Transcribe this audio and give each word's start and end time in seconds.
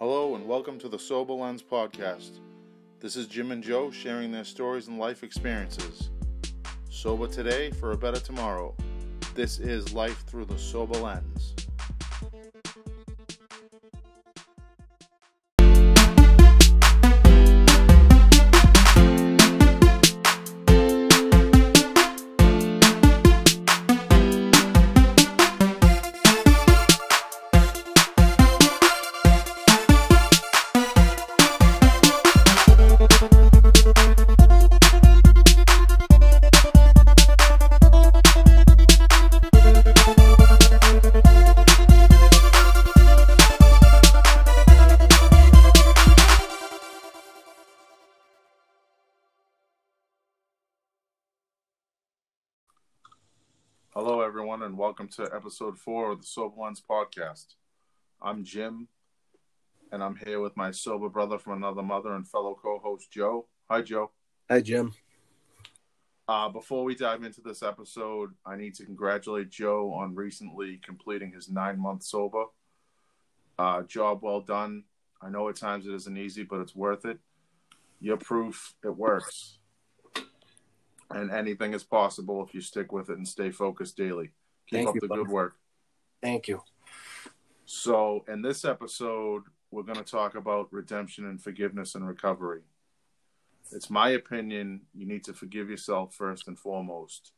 Hello 0.00 0.34
and 0.34 0.44
welcome 0.48 0.76
to 0.80 0.88
the 0.88 0.98
Sober 0.98 1.34
Lens 1.34 1.62
podcast. 1.62 2.40
This 2.98 3.14
is 3.14 3.28
Jim 3.28 3.52
and 3.52 3.62
Joe 3.62 3.92
sharing 3.92 4.32
their 4.32 4.42
stories 4.42 4.88
and 4.88 4.98
life 4.98 5.22
experiences. 5.22 6.10
Sober 6.90 7.28
today 7.28 7.70
for 7.70 7.92
a 7.92 7.96
better 7.96 8.18
tomorrow. 8.18 8.74
This 9.36 9.60
is 9.60 9.92
Life 9.92 10.24
Through 10.26 10.46
the 10.46 10.58
Sober 10.58 10.98
Lens. 10.98 11.54
Hello, 53.96 54.22
everyone, 54.22 54.64
and 54.64 54.76
welcome 54.76 55.06
to 55.06 55.30
episode 55.32 55.78
four 55.78 56.10
of 56.10 56.20
the 56.20 56.26
Sober 56.26 56.56
Lens 56.60 56.82
podcast. 56.82 57.54
I'm 58.20 58.42
Jim, 58.42 58.88
and 59.92 60.02
I'm 60.02 60.16
here 60.16 60.40
with 60.40 60.56
my 60.56 60.72
sober 60.72 61.08
brother 61.08 61.38
from 61.38 61.58
another 61.58 61.84
mother 61.84 62.16
and 62.16 62.26
fellow 62.26 62.58
co 62.60 62.80
host, 62.82 63.12
Joe. 63.12 63.46
Hi, 63.70 63.82
Joe. 63.82 64.10
Hi, 64.50 64.62
Jim. 64.62 64.92
Uh, 66.26 66.48
before 66.48 66.82
we 66.82 66.96
dive 66.96 67.22
into 67.22 67.40
this 67.40 67.62
episode, 67.62 68.30
I 68.44 68.56
need 68.56 68.74
to 68.74 68.84
congratulate 68.84 69.48
Joe 69.48 69.92
on 69.92 70.16
recently 70.16 70.80
completing 70.84 71.30
his 71.30 71.48
nine 71.48 71.78
month 71.78 72.02
sober. 72.02 72.46
Uh, 73.60 73.84
job 73.84 74.24
well 74.24 74.40
done. 74.40 74.82
I 75.22 75.30
know 75.30 75.48
at 75.48 75.54
times 75.54 75.86
it 75.86 75.94
isn't 75.94 76.18
easy, 76.18 76.42
but 76.42 76.58
it's 76.58 76.74
worth 76.74 77.04
it. 77.04 77.20
You're 78.00 78.16
proof 78.16 78.74
it 78.82 78.96
works. 78.96 79.60
And 81.14 81.30
anything 81.30 81.74
is 81.74 81.84
possible 81.84 82.44
if 82.44 82.54
you 82.54 82.60
stick 82.60 82.90
with 82.92 83.08
it 83.08 83.16
and 83.16 83.26
stay 83.26 83.50
focused 83.50 83.96
daily. 83.96 84.30
Keep 84.68 84.78
Thank 84.78 84.88
up 84.88 84.94
you, 84.96 85.00
the 85.00 85.08
buddy. 85.08 85.22
good 85.22 85.30
work. 85.30 85.54
Thank 86.20 86.48
you. 86.48 86.60
So, 87.66 88.24
in 88.28 88.42
this 88.42 88.64
episode, 88.64 89.44
we're 89.70 89.84
going 89.84 90.02
to 90.02 90.04
talk 90.04 90.34
about 90.34 90.72
redemption 90.72 91.26
and 91.26 91.40
forgiveness 91.40 91.94
and 91.94 92.06
recovery. 92.06 92.62
It's 93.72 93.90
my 93.90 94.10
opinion 94.10 94.82
you 94.92 95.06
need 95.06 95.24
to 95.24 95.32
forgive 95.32 95.70
yourself 95.70 96.14
first 96.14 96.48
and 96.48 96.58
foremost, 96.58 97.32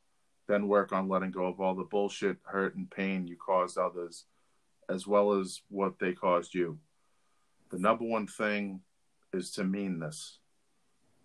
then 0.48 0.68
work 0.68 0.92
on 0.92 1.08
letting 1.08 1.30
go 1.30 1.46
of 1.46 1.60
all 1.60 1.74
the 1.74 1.84
bullshit, 1.84 2.38
hurt, 2.44 2.76
and 2.76 2.90
pain 2.90 3.26
you 3.26 3.36
caused 3.36 3.78
others, 3.78 4.24
as 4.88 5.06
well 5.06 5.32
as 5.32 5.60
what 5.68 5.98
they 5.98 6.12
caused 6.12 6.54
you. 6.54 6.78
The 7.70 7.78
number 7.78 8.04
one 8.04 8.26
thing 8.26 8.80
is 9.32 9.50
to 9.52 9.64
mean 9.64 9.98
this, 9.98 10.38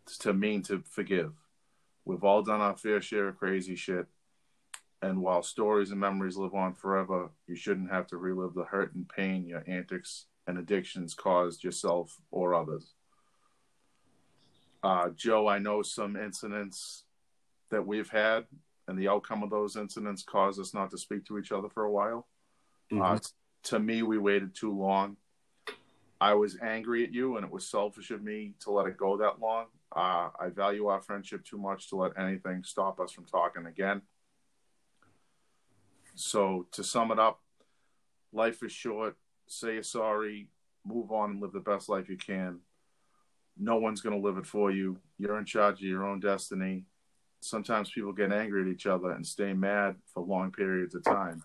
it's 0.04 0.18
to 0.20 0.34
mean 0.34 0.64
to 0.64 0.84
forgive. 0.90 1.34
We've 2.06 2.24
all 2.24 2.42
done 2.42 2.62
our 2.62 2.76
fair 2.76 3.02
share 3.02 3.28
of 3.30 3.38
crazy 3.38 3.76
shit. 3.76 4.08
And 5.02 5.22
while 5.22 5.42
stories 5.42 5.92
and 5.92 6.00
memories 6.00 6.38
live 6.38 6.54
on 6.54 6.74
forever, 6.74 7.32
you 7.48 7.56
shouldn't 7.56 7.92
have 7.92 8.08
to 8.08 8.18
relive 8.18 8.54
the 8.54 8.66
hurt 8.66 8.94
and 8.94 9.08
pain 9.10 9.48
your 9.48 9.64
antics 9.68 10.28
and 10.48 10.58
addictions 10.58 11.14
caused 11.14 11.64
yourself 11.64 12.20
or 12.30 12.54
others. 12.54 12.94
Uh, 14.84 15.10
Joe, 15.10 15.48
I 15.48 15.60
know 15.60 15.82
some 15.82 16.16
incidents 16.16 17.06
that 17.70 17.86
we've 17.86 18.10
had, 18.10 18.48
and 18.88 18.98
the 18.98 19.08
outcome 19.08 19.44
of 19.44 19.50
those 19.50 19.76
incidents 19.76 20.24
caused 20.24 20.60
us 20.60 20.74
not 20.74 20.90
to 20.92 20.98
speak 20.98 21.26
to 21.26 21.38
each 21.38 21.52
other 21.52 21.70
for 21.70 21.84
a 21.84 21.92
while. 21.92 22.28
Uh, 22.92 22.96
Mhm. 22.96 23.34
to 23.64 23.80
me, 23.80 24.04
we 24.04 24.18
waited 24.18 24.54
too 24.56 24.72
long. 24.72 25.18
I 26.20 26.34
was 26.34 26.60
angry 26.60 27.04
at 27.04 27.12
you, 27.12 27.38
and 27.38 27.46
it 27.46 27.52
was 27.52 27.68
selfish 27.68 28.12
of 28.12 28.22
me 28.22 28.56
to 28.60 28.72
let 28.72 28.88
it 28.88 28.98
go 28.98 29.18
that 29.18 29.40
long. 29.40 29.68
Uh, 29.94 30.30
I 30.40 30.50
value 30.50 30.88
our 30.88 31.02
friendship 31.02 31.44
too 31.44 31.58
much 31.58 31.90
to 31.90 31.98
let 31.98 32.18
anything 32.18 32.64
stop 32.64 33.00
us 33.00 33.12
from 33.12 33.26
talking 33.26 33.66
again. 33.66 34.02
So, 36.16 36.68
to 36.74 36.84
sum 36.84 37.12
it 37.12 37.20
up, 37.20 37.42
life 38.32 38.64
is 38.64 38.72
short. 38.72 39.16
Say 39.48 39.74
you're 39.74 39.84
sorry, 39.84 40.50
move 40.86 41.12
on, 41.12 41.32
and 41.32 41.42
live 41.42 41.52
the 41.52 41.60
best 41.60 41.90
life 41.90 42.10
you 42.10 42.18
can. 42.18 42.60
No 43.58 43.78
one's 43.78 44.02
going 44.02 44.20
to 44.20 44.26
live 44.26 44.38
it 44.38 44.46
for 44.46 44.72
you. 44.72 44.98
You're 45.18 45.38
in 45.38 45.46
charge 45.46 45.76
of 45.76 45.88
your 45.88 46.06
own 46.06 46.20
destiny. 46.20 46.86
Sometimes 47.42 47.92
people 47.92 48.14
get 48.14 48.32
angry 48.32 48.62
at 48.62 48.68
each 48.68 48.86
other 48.86 49.12
and 49.12 49.26
stay 49.26 49.54
mad 49.54 49.96
for 50.14 50.24
long 50.24 50.52
periods 50.52 50.96
of 50.96 51.04
time. 51.04 51.44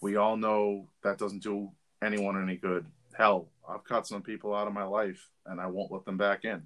We 0.00 0.16
all 0.16 0.36
know 0.36 0.88
that 1.02 1.18
doesn't 1.18 1.42
do 1.42 1.70
anyone 2.02 2.40
any 2.40 2.56
good. 2.56 2.86
Hell, 3.14 3.48
I've 3.68 3.84
cut 3.84 4.06
some 4.06 4.22
people 4.22 4.54
out 4.54 4.66
of 4.66 4.74
my 4.74 4.84
life 4.84 5.30
and 5.46 5.60
I 5.60 5.66
won't 5.66 5.92
let 5.92 6.04
them 6.04 6.16
back 6.16 6.44
in. 6.44 6.62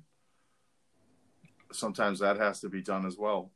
Sometimes 1.73 2.21
that 2.21 2.39
has 2.39 2.61
to 2.61 2.69
be 2.69 2.83
done 2.83 3.07
as 3.07 3.17
well. 3.19 3.51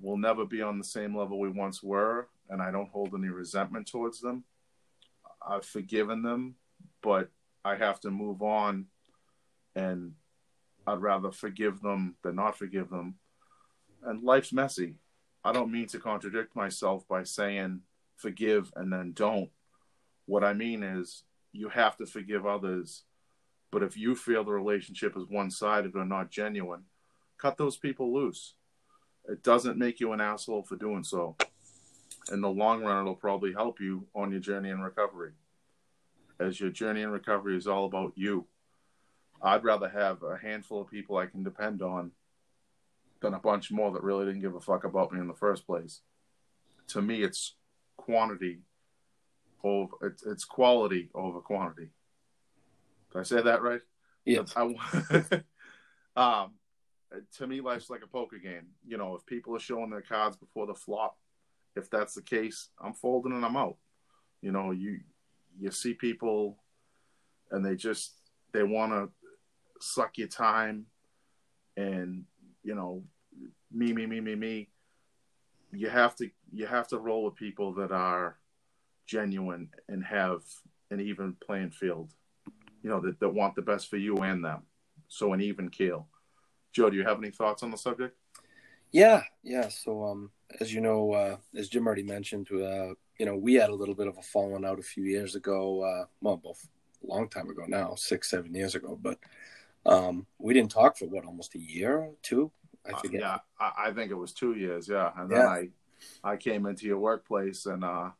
We'll 0.00 0.18
never 0.18 0.44
be 0.44 0.62
on 0.62 0.78
the 0.78 0.84
same 0.84 1.16
level 1.16 1.40
we 1.40 1.48
once 1.48 1.82
were, 1.82 2.28
and 2.50 2.60
I 2.60 2.70
don't 2.70 2.90
hold 2.90 3.14
any 3.14 3.28
resentment 3.28 3.86
towards 3.86 4.20
them. 4.20 4.44
I've 5.46 5.64
forgiven 5.64 6.22
them, 6.22 6.56
but 7.02 7.30
I 7.64 7.76
have 7.76 8.00
to 8.00 8.10
move 8.10 8.42
on 8.42 8.86
and 9.74 10.12
I'd 10.86 11.02
rather 11.02 11.32
forgive 11.32 11.80
them 11.80 12.16
than 12.22 12.36
not 12.36 12.56
forgive 12.56 12.90
them. 12.90 13.16
And 14.04 14.22
life's 14.22 14.52
messy. 14.52 14.94
I 15.44 15.52
don't 15.52 15.72
mean 15.72 15.86
to 15.88 15.98
contradict 15.98 16.54
myself 16.54 17.06
by 17.08 17.24
saying 17.24 17.80
forgive 18.16 18.72
and 18.76 18.92
then 18.92 19.12
don't. 19.12 19.50
What 20.26 20.44
I 20.44 20.52
mean 20.52 20.82
is 20.82 21.24
you 21.56 21.68
have 21.70 21.96
to 21.96 22.06
forgive 22.06 22.46
others, 22.46 23.04
but 23.70 23.82
if 23.82 23.96
you 23.96 24.14
feel 24.14 24.44
the 24.44 24.52
relationship 24.52 25.16
is 25.16 25.24
one 25.28 25.50
sided 25.50 25.96
or 25.96 26.04
not 26.04 26.30
genuine, 26.30 26.84
cut 27.38 27.56
those 27.56 27.76
people 27.76 28.14
loose. 28.14 28.54
It 29.28 29.42
doesn't 29.42 29.78
make 29.78 29.98
you 29.98 30.12
an 30.12 30.20
asshole 30.20 30.62
for 30.62 30.76
doing 30.76 31.02
so. 31.02 31.36
In 32.30 32.40
the 32.40 32.48
long 32.48 32.82
run, 32.82 33.00
it'll 33.00 33.14
probably 33.14 33.52
help 33.52 33.80
you 33.80 34.06
on 34.14 34.30
your 34.30 34.40
journey 34.40 34.70
in 34.70 34.80
recovery. 34.80 35.32
As 36.38 36.60
your 36.60 36.70
journey 36.70 37.02
in 37.02 37.10
recovery 37.10 37.56
is 37.56 37.66
all 37.66 37.86
about 37.86 38.12
you. 38.14 38.46
I'd 39.42 39.64
rather 39.64 39.88
have 39.88 40.22
a 40.22 40.36
handful 40.36 40.80
of 40.80 40.90
people 40.90 41.16
I 41.16 41.26
can 41.26 41.42
depend 41.42 41.82
on 41.82 42.12
than 43.20 43.34
a 43.34 43.38
bunch 43.38 43.70
more 43.70 43.92
that 43.92 44.02
really 44.02 44.26
didn't 44.26 44.40
give 44.40 44.54
a 44.54 44.60
fuck 44.60 44.84
about 44.84 45.12
me 45.12 45.20
in 45.20 45.28
the 45.28 45.34
first 45.34 45.66
place. 45.66 46.00
To 46.88 47.02
me, 47.02 47.22
it's 47.22 47.54
quantity 47.96 48.60
over 49.66 49.96
it's, 50.02 50.24
it's 50.24 50.44
quality 50.44 51.10
over 51.14 51.40
quantity. 51.40 51.90
Did 53.12 53.18
I 53.18 53.22
say 53.22 53.42
that 53.42 53.62
right? 53.62 53.80
Yes. 54.24 54.52
I, 54.56 55.42
um, 56.16 56.52
to 57.38 57.46
me, 57.46 57.60
life's 57.60 57.90
like 57.90 58.02
a 58.02 58.08
poker 58.08 58.38
game. 58.38 58.66
You 58.86 58.98
know, 58.98 59.14
if 59.14 59.24
people 59.26 59.54
are 59.56 59.60
showing 59.60 59.90
their 59.90 60.02
cards 60.02 60.36
before 60.36 60.66
the 60.66 60.74
flop, 60.74 61.16
if 61.74 61.90
that's 61.90 62.14
the 62.14 62.22
case, 62.22 62.68
I'm 62.82 62.94
folding 62.94 63.32
and 63.32 63.44
I'm 63.44 63.56
out. 63.56 63.76
You 64.40 64.52
know, 64.52 64.70
you 64.70 65.00
you 65.58 65.70
see 65.70 65.94
people, 65.94 66.58
and 67.50 67.64
they 67.64 67.74
just 67.74 68.14
they 68.52 68.62
want 68.62 68.92
to 68.92 69.08
suck 69.80 70.18
your 70.18 70.28
time, 70.28 70.86
and 71.76 72.24
you 72.62 72.74
know, 72.74 73.02
me 73.72 73.92
me 73.92 74.06
me 74.06 74.20
me 74.20 74.34
me. 74.34 74.68
You 75.72 75.88
have 75.88 76.14
to 76.16 76.30
you 76.52 76.66
have 76.66 76.88
to 76.88 76.98
roll 76.98 77.24
with 77.24 77.36
people 77.36 77.74
that 77.74 77.92
are 77.92 78.36
genuine 79.06 79.70
and 79.88 80.04
have 80.04 80.42
an 80.90 81.00
even 81.00 81.36
playing 81.44 81.70
field. 81.70 82.12
You 82.82 82.90
know, 82.90 83.00
that, 83.00 83.18
that 83.20 83.28
want 83.28 83.54
the 83.56 83.62
best 83.62 83.88
for 83.88 83.96
you 83.96 84.16
and 84.18 84.44
them. 84.44 84.62
So 85.08 85.32
an 85.32 85.40
even 85.40 85.68
keel. 85.70 86.08
Joe, 86.72 86.90
do 86.90 86.96
you 86.96 87.04
have 87.04 87.18
any 87.18 87.30
thoughts 87.30 87.62
on 87.62 87.70
the 87.70 87.78
subject? 87.78 88.16
Yeah, 88.92 89.22
yeah. 89.42 89.68
So, 89.68 90.04
um, 90.04 90.30
as 90.60 90.72
you 90.72 90.80
know, 90.80 91.12
uh, 91.12 91.36
as 91.54 91.68
Jim 91.68 91.86
already 91.86 92.02
mentioned, 92.02 92.48
uh, 92.52 92.94
you 93.18 93.26
know, 93.26 93.36
we 93.36 93.54
had 93.54 93.70
a 93.70 93.74
little 93.74 93.94
bit 93.94 94.06
of 94.06 94.18
a 94.18 94.22
falling 94.22 94.64
out 94.64 94.78
a 94.78 94.82
few 94.82 95.04
years 95.04 95.34
ago. 95.34 95.82
Uh, 95.82 96.06
well, 96.20 96.36
both 96.36 96.68
a 97.02 97.06
long 97.06 97.28
time 97.28 97.48
ago 97.48 97.64
now, 97.66 97.94
six, 97.94 98.30
seven 98.30 98.54
years 98.54 98.74
ago. 98.74 98.98
But 99.00 99.18
um, 99.84 100.26
we 100.38 100.54
didn't 100.54 100.70
talk 100.70 100.96
for 100.96 101.06
what 101.06 101.24
almost 101.24 101.54
a 101.54 101.60
year 101.60 101.98
or 101.98 102.14
two. 102.22 102.50
I 102.86 102.92
Uh, 102.92 103.00
yeah, 103.10 103.38
I, 103.58 103.72
I 103.86 103.92
think 103.92 104.10
it 104.10 104.14
was 104.14 104.32
two 104.32 104.54
years. 104.54 104.88
Yeah, 104.88 105.10
and 105.16 105.30
then 105.30 105.38
Yeah. 105.38 105.48
I, 105.48 105.68
I 106.22 106.36
came 106.36 106.66
into 106.66 106.86
your 106.86 106.98
workplace 106.98 107.66
and 107.66 107.82
uh, 107.84 108.10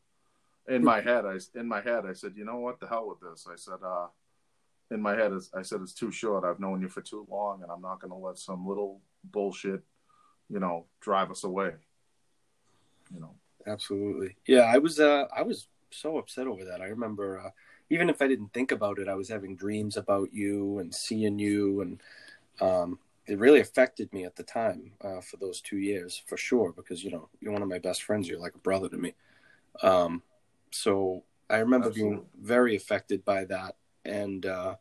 in 0.69 0.85
my 0.85 1.01
head, 1.01 1.25
I 1.25 1.39
in 1.59 1.69
my 1.69 1.81
head, 1.81 2.05
I 2.07 2.13
said, 2.13 2.33
you 2.37 2.45
know 2.45 2.57
what, 2.57 2.81
the 2.81 2.87
hell 2.87 3.09
with 3.09 3.21
this. 3.21 3.47
I 3.51 3.57
said, 3.57 3.79
uh, 3.85 4.07
in 4.91 5.01
my 5.01 5.15
head, 5.17 5.33
I 5.55 5.63
said 5.63 5.81
it's 5.83 5.95
too 5.95 6.13
short. 6.13 6.45
I've 6.45 6.61
known 6.61 6.81
you 6.81 6.89
for 6.89 7.03
too 7.03 7.27
long, 7.31 7.63
and 7.63 7.71
I'm 7.71 7.83
not 7.83 8.01
going 8.01 8.13
to 8.13 8.17
let 8.17 8.39
some 8.39 8.67
little 8.67 9.01
bullshit, 9.25 9.83
you 10.49 10.61
know, 10.61 10.87
drive 11.01 11.31
us 11.31 11.45
away. 11.45 11.73
You 13.13 13.21
know, 13.21 13.35
Absolutely. 13.67 14.37
Yeah, 14.47 14.63
I 14.63 14.79
was. 14.79 15.01
Uh, 15.01 15.27
I 15.35 15.43
was 15.43 15.69
so 15.91 16.19
upset 16.19 16.47
over 16.47 16.65
that. 16.65 16.81
I 16.81 16.87
remember, 16.87 17.41
uh, 17.41 17.51
even 17.91 18.09
if 18.09 18.23
I 18.23 18.29
didn't 18.29 18.53
think 18.53 18.73
about 18.73 18.99
it, 18.99 19.09
I 19.09 19.15
was 19.15 19.29
having 19.29 19.57
dreams 19.57 19.97
about 19.97 20.33
you 20.33 20.79
and 20.79 20.95
seeing 20.95 21.39
you, 21.39 21.81
and 21.81 22.01
um, 22.61 22.99
it 23.27 23.39
really 23.39 23.61
affected 23.61 24.13
me 24.13 24.25
at 24.25 24.37
the 24.37 24.43
time 24.43 24.93
uh, 25.01 25.21
for 25.21 25.37
those 25.39 25.61
two 25.61 25.79
years, 25.79 26.23
for 26.27 26.37
sure. 26.37 26.73
Because 26.73 27.03
you 27.03 27.11
know, 27.11 27.29
you're 27.41 27.53
one 27.53 27.63
of 27.63 27.69
my 27.69 27.79
best 27.79 28.03
friends. 28.03 28.29
You're 28.29 28.41
like 28.41 28.55
a 28.55 28.59
brother 28.59 28.89
to 28.89 28.97
me. 28.97 29.15
Um, 29.83 30.23
so 30.71 31.25
I 31.49 31.59
remember 31.59 31.89
Absolutely. 31.89 32.17
being 32.17 32.27
very 32.41 32.77
affected 32.77 33.25
by 33.25 33.45
that, 33.47 33.77
and 34.05 34.45
uh, 34.45 34.77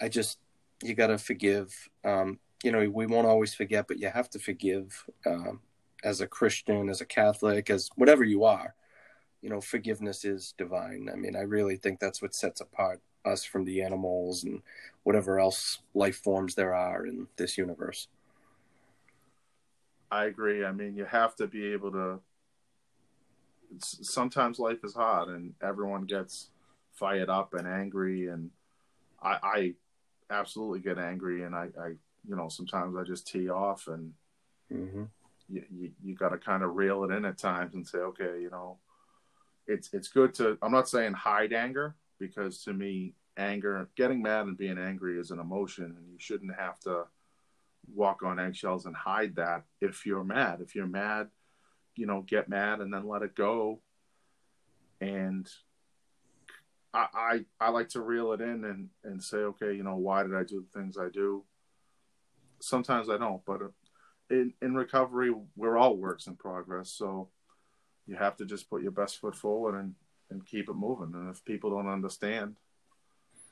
I 0.00 0.08
just 0.08 0.38
you 0.82 0.94
got 0.94 1.08
to 1.08 1.18
forgive. 1.18 1.88
Um, 2.04 2.38
you 2.62 2.72
know, 2.72 2.88
we 2.90 3.06
won't 3.06 3.26
always 3.26 3.54
forget, 3.54 3.86
but 3.88 3.98
you 3.98 4.08
have 4.08 4.28
to 4.30 4.38
forgive 4.38 5.04
um, 5.26 5.60
as 6.04 6.20
a 6.20 6.26
Christian, 6.26 6.88
as 6.88 7.00
a 7.00 7.06
Catholic, 7.06 7.70
as 7.70 7.90
whatever 7.96 8.24
you 8.24 8.44
are. 8.44 8.74
You 9.40 9.48
know, 9.48 9.60
forgiveness 9.60 10.24
is 10.24 10.54
divine. 10.58 11.08
I 11.10 11.16
mean, 11.16 11.34
I 11.36 11.40
really 11.40 11.76
think 11.76 11.98
that's 11.98 12.20
what 12.20 12.34
sets 12.34 12.60
apart 12.60 13.00
us 13.24 13.44
from 13.44 13.64
the 13.64 13.82
animals 13.82 14.44
and 14.44 14.62
whatever 15.02 15.38
else 15.38 15.78
life 15.94 16.16
forms 16.16 16.54
there 16.54 16.74
are 16.74 17.06
in 17.06 17.26
this 17.36 17.56
universe. 17.56 18.08
I 20.10 20.24
agree. 20.24 20.64
I 20.64 20.72
mean, 20.72 20.96
you 20.96 21.04
have 21.04 21.36
to 21.36 21.46
be 21.46 21.72
able 21.72 21.92
to. 21.92 22.20
Sometimes 23.78 24.58
life 24.58 24.84
is 24.84 24.94
hard, 24.94 25.28
and 25.28 25.54
everyone 25.62 26.04
gets 26.04 26.48
fired 26.92 27.28
up 27.28 27.54
and 27.54 27.66
angry, 27.66 28.28
and 28.28 28.50
I, 29.22 29.38
I 29.42 29.74
absolutely 30.30 30.80
get 30.80 30.98
angry, 30.98 31.44
and 31.44 31.54
I, 31.54 31.68
I, 31.80 31.88
you 32.28 32.36
know, 32.36 32.48
sometimes 32.48 32.96
I 32.96 33.04
just 33.04 33.26
tee 33.26 33.48
off, 33.48 33.88
and 33.88 34.12
mm-hmm. 34.72 35.04
you, 35.48 35.64
you, 35.70 35.90
you 36.02 36.14
got 36.14 36.30
to 36.30 36.38
kind 36.38 36.62
of 36.62 36.74
reel 36.74 37.04
it 37.04 37.10
in 37.10 37.24
at 37.24 37.38
times 37.38 37.74
and 37.74 37.86
say, 37.86 37.98
okay, 37.98 38.40
you 38.40 38.50
know, 38.50 38.78
it's 39.66 39.90
it's 39.92 40.08
good 40.08 40.34
to. 40.34 40.58
I'm 40.62 40.72
not 40.72 40.88
saying 40.88 41.12
hide 41.12 41.52
anger 41.52 41.94
because 42.18 42.62
to 42.64 42.72
me, 42.72 43.14
anger, 43.36 43.88
getting 43.96 44.22
mad 44.22 44.46
and 44.46 44.58
being 44.58 44.78
angry 44.78 45.18
is 45.18 45.30
an 45.30 45.38
emotion, 45.38 45.84
and 45.84 46.10
you 46.10 46.18
shouldn't 46.18 46.54
have 46.58 46.78
to 46.80 47.04
walk 47.94 48.22
on 48.22 48.38
eggshells 48.38 48.86
and 48.86 48.94
hide 48.94 49.36
that 49.36 49.64
if 49.80 50.04
you're 50.06 50.24
mad. 50.24 50.60
If 50.60 50.74
you're 50.74 50.86
mad, 50.86 51.28
you 52.00 52.06
know, 52.06 52.22
get 52.22 52.48
mad 52.48 52.80
and 52.80 52.90
then 52.90 53.06
let 53.06 53.20
it 53.20 53.34
go. 53.34 53.78
And 55.02 55.46
I, 56.94 57.06
I, 57.12 57.44
I 57.60 57.68
like 57.68 57.90
to 57.90 58.00
reel 58.00 58.32
it 58.32 58.40
in 58.40 58.64
and, 58.64 58.88
and 59.04 59.22
say, 59.22 59.36
okay, 59.36 59.74
you 59.74 59.82
know, 59.82 59.96
why 59.96 60.22
did 60.22 60.34
I 60.34 60.42
do 60.42 60.64
the 60.64 60.80
things 60.80 60.96
I 60.96 61.10
do? 61.10 61.44
Sometimes 62.58 63.10
I 63.10 63.18
don't, 63.18 63.44
but 63.44 63.60
uh, 63.60 63.68
in, 64.30 64.54
in 64.62 64.74
recovery, 64.74 65.30
we're 65.56 65.76
all 65.76 65.94
works 65.94 66.26
in 66.26 66.36
progress. 66.36 66.90
So 66.90 67.28
you 68.06 68.16
have 68.16 68.38
to 68.38 68.46
just 68.46 68.70
put 68.70 68.80
your 68.80 68.92
best 68.92 69.18
foot 69.18 69.36
forward 69.36 69.78
and, 69.78 69.94
and 70.30 70.46
keep 70.46 70.70
it 70.70 70.74
moving. 70.74 71.12
And 71.14 71.28
if 71.28 71.44
people 71.44 71.68
don't 71.68 71.86
understand, 71.86 72.56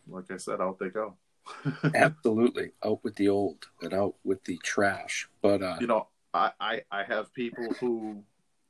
like 0.08 0.30
I 0.30 0.38
said, 0.38 0.62
out 0.62 0.78
they 0.78 0.88
go. 0.88 1.16
Absolutely. 1.94 2.70
Out 2.82 3.04
with 3.04 3.16
the 3.16 3.28
old 3.28 3.66
and 3.82 3.92
out 3.92 4.14
with 4.24 4.42
the 4.44 4.56
trash. 4.64 5.28
But, 5.42 5.62
uh, 5.62 5.76
you 5.80 5.86
know, 5.86 6.08
I, 6.32 6.52
I, 6.58 6.82
I 6.90 7.04
have 7.04 7.34
people 7.34 7.68
who 7.80 8.24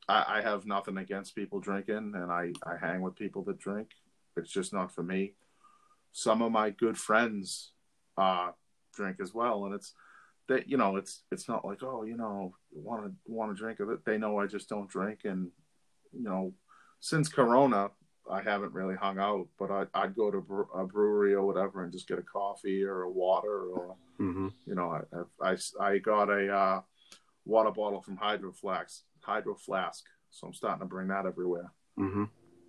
I, 0.08 0.38
I 0.38 0.42
have 0.42 0.66
nothing 0.66 0.96
against 0.96 1.34
people 1.34 1.60
drinking 1.60 2.12
and 2.14 2.30
I, 2.32 2.52
I 2.64 2.76
hang 2.80 3.02
with 3.02 3.16
people 3.16 3.44
that 3.44 3.58
drink 3.58 3.88
it's 4.38 4.50
just 4.50 4.72
not 4.72 4.92
for 4.92 5.02
me. 5.02 5.34
Some 6.12 6.40
of 6.42 6.52
my 6.52 6.70
good 6.70 6.96
friends 6.96 7.72
uh, 8.16 8.52
drink 8.94 9.18
as 9.20 9.34
well, 9.34 9.66
and 9.66 9.74
it's 9.74 9.92
that 10.48 10.68
you 10.68 10.78
know 10.78 10.96
it's 10.96 11.22
it's 11.30 11.48
not 11.48 11.64
like 11.64 11.82
oh 11.82 12.04
you 12.04 12.16
know 12.16 12.54
want 12.72 13.04
to 13.04 13.12
want 13.26 13.54
to 13.54 13.60
drink 13.60 13.80
of 13.80 13.90
it. 13.90 14.04
They 14.04 14.16
know 14.16 14.38
I 14.38 14.46
just 14.46 14.68
don't 14.68 14.88
drink, 14.88 15.20
and 15.24 15.50
you 16.12 16.24
know 16.24 16.54
since 17.00 17.28
Corona 17.28 17.90
I 18.30 18.42
haven't 18.42 18.74
really 18.74 18.94
hung 18.94 19.18
out, 19.18 19.48
but 19.58 19.70
I, 19.70 19.86
I'd 19.94 20.14
go 20.14 20.30
to 20.30 20.68
a 20.74 20.84
brewery 20.84 21.32
or 21.32 21.46
whatever 21.46 21.82
and 21.82 21.92
just 21.92 22.08
get 22.08 22.18
a 22.18 22.22
coffee 22.22 22.82
or 22.82 23.02
a 23.02 23.10
water 23.10 23.62
or 23.70 23.96
mm-hmm. 24.20 24.48
you 24.66 24.74
know 24.74 25.00
I, 25.42 25.52
I 25.52 25.56
I 25.80 25.98
got 25.98 26.30
a 26.30 26.54
uh, 26.54 26.80
water 27.44 27.70
bottle 27.70 28.02
from 28.02 28.16
Hydro 28.16 28.52
Flask 28.52 29.02
Hydro 29.28 29.54
Flask, 29.54 30.04
so 30.30 30.46
I'm 30.46 30.54
starting 30.54 30.80
to 30.80 30.86
bring 30.86 31.08
that 31.08 31.26
everywhere. 31.26 31.70
Mm-hmm. 31.98 32.24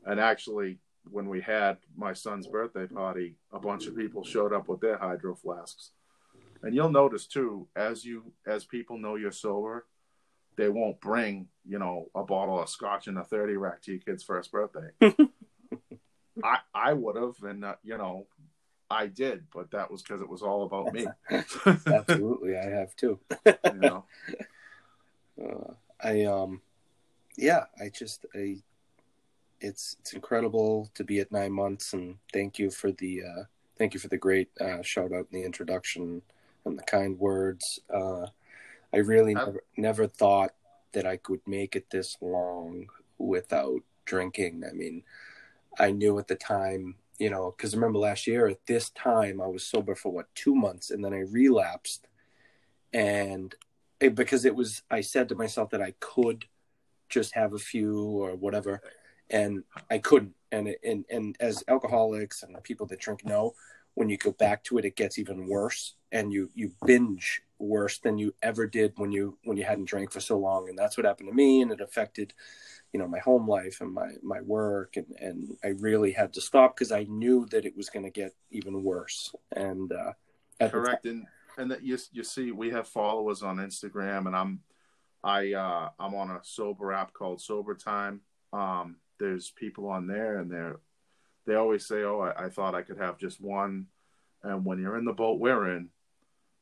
And 0.05 0.19
actually, 0.19 0.79
when 1.09 1.29
we 1.29 1.41
had 1.41 1.77
my 1.95 2.13
son's 2.13 2.47
birthday 2.47 2.87
party, 2.87 3.37
a 3.51 3.59
bunch 3.59 3.87
of 3.87 3.95
people 3.95 4.23
showed 4.23 4.53
up 4.53 4.67
with 4.67 4.81
their 4.81 4.97
hydro 4.97 5.35
flasks. 5.35 5.91
And 6.61 6.75
you'll 6.75 6.91
notice 6.91 7.25
too, 7.25 7.67
as 7.75 8.03
you 8.03 8.33
as 8.45 8.65
people 8.65 8.97
know 8.97 9.15
you're 9.15 9.31
sober, 9.31 9.85
they 10.57 10.67
won't 10.67 10.99
bring, 10.99 11.47
you 11.65 11.79
know, 11.79 12.07
a 12.13 12.23
bottle 12.23 12.61
of 12.61 12.69
scotch 12.69 13.07
and 13.07 13.17
a 13.17 13.23
30 13.23 13.55
rack 13.55 13.81
to 13.83 13.91
your 13.91 14.01
kid's 14.01 14.23
first 14.23 14.51
birthday. 14.51 14.89
I 16.43 16.59
I 16.73 16.93
would 16.93 17.15
have, 17.15 17.41
and 17.43 17.63
uh, 17.63 17.75
you 17.83 17.97
know, 17.97 18.27
I 18.89 19.07
did, 19.07 19.45
but 19.53 19.71
that 19.71 19.91
was 19.91 20.01
because 20.01 20.21
it 20.21 20.29
was 20.29 20.41
all 20.41 20.63
about 20.63 20.93
me. 20.93 21.05
Absolutely, 21.87 22.57
I 22.57 22.65
have 22.65 22.95
too. 22.95 23.19
you 23.45 23.73
know, 23.73 24.05
uh, 25.41 25.73
I 26.01 26.23
um, 26.25 26.61
yeah, 27.37 27.65
I 27.79 27.89
just 27.89 28.25
I 28.35 28.57
it's 29.61 29.97
it's 29.99 30.13
incredible 30.13 30.89
to 30.95 31.03
be 31.03 31.19
at 31.19 31.31
nine 31.31 31.51
months, 31.51 31.93
and 31.93 32.17
thank 32.33 32.59
you 32.59 32.69
for 32.69 32.91
the 32.91 33.23
uh, 33.23 33.43
thank 33.77 33.93
you 33.93 33.99
for 33.99 34.07
the 34.07 34.17
great 34.17 34.49
uh, 34.59 34.81
shout 34.81 35.11
out 35.11 35.27
in 35.31 35.39
the 35.39 35.45
introduction 35.45 36.21
and 36.65 36.77
the 36.77 36.83
kind 36.83 37.17
words. 37.19 37.79
Uh, 37.93 38.27
I 38.93 38.97
really 38.97 39.33
never 39.33 39.63
never 39.77 40.07
thought 40.07 40.53
that 40.93 41.05
I 41.05 41.17
could 41.17 41.41
make 41.45 41.75
it 41.75 41.89
this 41.89 42.17
long 42.21 42.87
without 43.17 43.81
drinking. 44.05 44.63
I 44.67 44.73
mean, 44.73 45.03
I 45.77 45.91
knew 45.91 46.17
at 46.17 46.27
the 46.27 46.35
time, 46.35 46.95
you 47.19 47.29
know, 47.29 47.53
because 47.55 47.75
remember 47.75 47.99
last 47.99 48.25
year 48.25 48.47
at 48.47 48.65
this 48.65 48.89
time 48.91 49.41
I 49.41 49.47
was 49.47 49.63
sober 49.63 49.95
for 49.95 50.11
what 50.11 50.33
two 50.35 50.55
months, 50.55 50.89
and 50.89 51.03
then 51.03 51.13
I 51.13 51.19
relapsed, 51.19 52.07
and 52.93 53.53
because 53.99 54.45
it 54.45 54.55
was, 54.55 54.81
I 54.89 55.01
said 55.01 55.29
to 55.29 55.35
myself 55.35 55.69
that 55.71 55.81
I 55.81 55.93
could 55.99 56.45
just 57.09 57.33
have 57.35 57.53
a 57.53 57.59
few 57.59 58.01
or 58.01 58.35
whatever 58.35 58.81
and 59.29 59.63
I 59.89 59.99
couldn't. 59.99 60.35
And 60.51 60.75
and 60.83 61.05
and 61.09 61.37
as 61.39 61.63
alcoholics 61.67 62.43
and 62.43 62.61
people 62.63 62.87
that 62.87 62.99
drink 62.99 63.23
know, 63.23 63.53
when 63.93 64.09
you 64.09 64.17
go 64.17 64.31
back 64.31 64.63
to 64.65 64.77
it, 64.77 64.85
it 64.85 64.95
gets 64.95 65.19
even 65.19 65.47
worse, 65.47 65.95
and 66.11 66.33
you 66.33 66.49
you 66.55 66.71
binge 66.85 67.41
worse 67.59 67.99
than 67.99 68.17
you 68.17 68.33
ever 68.41 68.65
did 68.65 68.93
when 68.95 69.11
you 69.11 69.37
when 69.43 69.57
you 69.57 69.63
hadn't 69.63 69.85
drank 69.85 70.11
for 70.11 70.19
so 70.19 70.39
long. 70.39 70.67
And 70.69 70.77
that's 70.77 70.97
what 70.97 71.05
happened 71.05 71.29
to 71.29 71.35
me, 71.35 71.61
and 71.61 71.71
it 71.71 71.81
affected, 71.81 72.33
you 72.93 72.99
know, 72.99 73.07
my 73.07 73.19
home 73.19 73.47
life 73.47 73.79
and 73.81 73.93
my 73.93 74.13
my 74.23 74.41
work, 74.41 74.97
and 74.97 75.15
and 75.19 75.57
I 75.63 75.67
really 75.79 76.13
had 76.13 76.33
to 76.33 76.41
stop 76.41 76.75
because 76.75 76.91
I 76.91 77.03
knew 77.03 77.45
that 77.51 77.65
it 77.65 77.77
was 77.77 77.91
going 77.91 78.05
to 78.05 78.11
get 78.11 78.33
even 78.49 78.83
worse. 78.83 79.35
And 79.55 79.91
uh, 79.91 80.13
correct, 80.67 81.05
and 81.05 81.27
and 81.59 81.71
that 81.71 81.83
you 81.83 81.97
you 82.11 82.23
see, 82.23 82.51
we 82.51 82.71
have 82.71 82.87
followers 82.87 83.43
on 83.43 83.57
Instagram, 83.57 84.25
and 84.25 84.35
I'm 84.35 84.61
I 85.23 85.53
uh, 85.53 85.89
I'm 85.99 86.15
on 86.15 86.31
a 86.31 86.39
sober 86.41 86.93
app 86.93 87.13
called 87.13 87.41
Sober 87.41 87.75
Time. 87.75 88.21
Um, 88.53 88.95
there's 89.19 89.51
people 89.51 89.87
on 89.87 90.07
there 90.07 90.39
and 90.39 90.49
they're 90.49 90.77
they 91.45 91.55
always 91.55 91.85
say, 91.85 92.03
"Oh, 92.03 92.19
I, 92.19 92.45
I, 92.45 92.49
thought 92.49 92.75
I 92.75 92.81
could 92.81 92.97
have 92.97 93.17
just 93.17 93.41
one," 93.41 93.87
and 94.43 94.65
when 94.65 94.79
you're 94.79 94.97
in 94.97 95.05
the 95.05 95.13
boat 95.13 95.39
we're 95.39 95.75
in, 95.75 95.89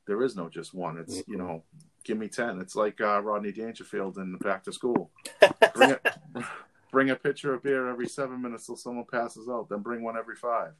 there 0.07 0.23
is 0.23 0.35
no 0.35 0.49
just 0.49 0.73
one. 0.73 0.97
It's 0.97 1.17
mm-hmm. 1.17 1.31
you 1.31 1.37
know, 1.37 1.63
give 2.03 2.17
me 2.17 2.27
ten. 2.27 2.59
It's 2.59 2.75
like 2.75 2.99
uh, 2.99 3.21
Rodney 3.21 3.51
Dangerfield 3.51 4.17
in 4.17 4.37
Back 4.37 4.63
to 4.63 4.73
School. 4.73 5.11
bring, 5.75 5.91
it, 5.91 6.07
bring 6.91 7.09
a 7.11 7.15
pitcher 7.15 7.53
of 7.53 7.63
beer 7.63 7.89
every 7.89 8.07
seven 8.07 8.41
minutes 8.41 8.65
till 8.65 8.77
someone 8.77 9.05
passes 9.11 9.47
out. 9.47 9.69
Then 9.69 9.79
bring 9.79 10.03
one 10.03 10.17
every 10.17 10.35
five. 10.35 10.71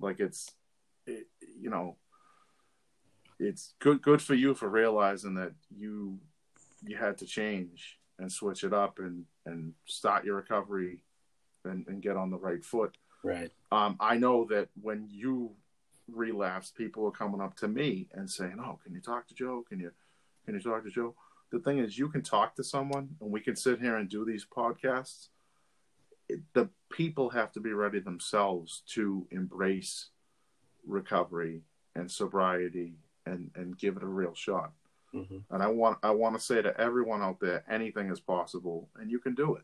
Like 0.00 0.20
it's, 0.20 0.52
it, 1.06 1.26
you 1.60 1.70
know, 1.70 1.96
it's 3.38 3.74
good 3.78 4.02
good 4.02 4.20
for 4.20 4.34
you 4.34 4.54
for 4.54 4.68
realizing 4.68 5.34
that 5.34 5.52
you 5.70 6.18
you 6.82 6.96
had 6.96 7.18
to 7.18 7.26
change 7.26 7.98
and 8.18 8.30
switch 8.30 8.64
it 8.64 8.72
up 8.72 8.98
and 8.98 9.24
and 9.46 9.72
start 9.86 10.24
your 10.24 10.36
recovery 10.36 11.02
and, 11.64 11.86
and 11.88 12.02
get 12.02 12.16
on 12.16 12.30
the 12.30 12.38
right 12.38 12.64
foot. 12.64 12.96
Right. 13.22 13.50
Um, 13.72 13.96
I 14.00 14.16
know 14.16 14.46
that 14.50 14.68
when 14.80 15.08
you 15.10 15.52
relapse 16.08 16.70
people 16.70 17.06
are 17.06 17.12
coming 17.12 17.40
up 17.40 17.56
to 17.56 17.68
me 17.68 18.08
and 18.12 18.30
saying, 18.30 18.56
"Oh, 18.60 18.78
can 18.82 18.94
you 18.94 19.00
talk 19.00 19.26
to 19.28 19.34
Joe? 19.34 19.64
Can 19.68 19.80
you 19.80 19.92
can 20.44 20.54
you 20.54 20.60
talk 20.60 20.84
to 20.84 20.90
Joe?" 20.90 21.14
The 21.50 21.60
thing 21.60 21.78
is, 21.78 21.98
you 21.98 22.08
can 22.08 22.22
talk 22.22 22.54
to 22.56 22.64
someone, 22.64 23.16
and 23.20 23.30
we 23.30 23.40
can 23.40 23.56
sit 23.56 23.80
here 23.80 23.96
and 23.96 24.08
do 24.08 24.24
these 24.24 24.44
podcasts. 24.44 25.28
It, 26.28 26.40
the 26.52 26.68
people 26.90 27.30
have 27.30 27.52
to 27.52 27.60
be 27.60 27.72
ready 27.72 28.00
themselves 28.00 28.82
to 28.88 29.26
embrace 29.30 30.10
recovery 30.86 31.62
and 31.94 32.10
sobriety 32.10 32.94
and 33.28 33.50
and 33.54 33.78
give 33.78 33.96
it 33.96 34.02
a 34.02 34.06
real 34.06 34.34
shot. 34.34 34.72
Mm-hmm. 35.14 35.38
And 35.50 35.62
I 35.62 35.68
want 35.68 35.98
I 36.02 36.10
want 36.10 36.34
to 36.36 36.40
say 36.40 36.60
to 36.62 36.78
everyone 36.78 37.22
out 37.22 37.40
there, 37.40 37.64
anything 37.70 38.10
is 38.10 38.20
possible, 38.20 38.88
and 38.96 39.10
you 39.10 39.18
can 39.18 39.34
do 39.34 39.56
it. 39.56 39.62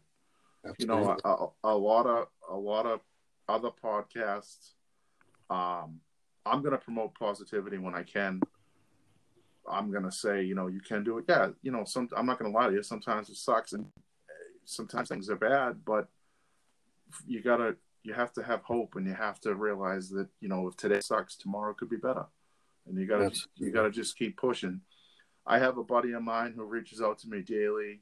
Absolutely. 0.67 1.03
You 1.03 1.05
know, 1.05 1.19
a, 1.25 1.29
a, 1.29 1.75
a, 1.75 1.77
lot 1.77 2.07
of 2.07 2.29
a 2.49 2.57
lot 2.57 2.87
of 2.87 3.01
other 3.49 3.71
podcasts. 3.71 4.73
Um, 5.51 6.01
I'm 6.47 6.63
going 6.63 6.73
to 6.73 6.79
promote 6.79 7.15
positivity 7.15 7.79
when 7.79 7.95
I 7.95 8.03
can. 8.03 8.41
I'm 9.71 9.91
going 9.91 10.05
to 10.05 10.13
say, 10.13 10.43
you 10.43 10.55
know, 10.55 10.69
you 10.69 10.81
can 10.81 11.05
do 11.05 11.19
it. 11.19 11.25
Yeah, 11.29 11.49
you 11.63 11.71
know, 11.71 11.85
some 11.85 12.09
I'm 12.17 12.27
not 12.27 12.39
going 12.39 12.51
to 12.51 12.59
lie 12.59 12.69
to 12.69 12.73
you. 12.73 12.83
Sometimes 12.83 13.29
it 13.29 13.37
sucks, 13.37 13.75
and 13.75 13.87
sometimes 14.65 15.09
things 15.09 15.29
are 15.29 15.37
bad, 15.37 15.85
but 15.85 16.09
you 17.27 17.43
gotta 17.43 17.77
you 18.03 18.13
have 18.13 18.33
to 18.33 18.43
have 18.43 18.63
hope 18.63 18.95
and 18.97 19.07
you 19.07 19.15
have 19.15 19.41
to 19.41 19.55
realize 19.55 20.09
that 20.11 20.29
you 20.41 20.49
know 20.49 20.69
if 20.69 20.77
today 20.77 21.01
sucks 21.01 21.37
tomorrow 21.37 21.75
could 21.75 21.91
be 21.91 21.97
better 21.97 22.27
and 22.87 22.99
you 22.99 23.07
gotta 23.07 23.27
Absolutely. 23.27 23.67
you 23.67 23.73
gotta 23.73 23.91
just 23.91 24.17
keep 24.17 24.37
pushing. 24.37 24.81
I 25.47 25.59
have 25.59 25.79
a 25.79 25.85
buddy 25.85 26.13
of 26.13 26.23
mine 26.23 26.55
who 26.57 26.65
reaches 26.65 27.03
out 27.03 27.19
to 27.21 27.29
me 27.29 27.43
daily 27.43 28.01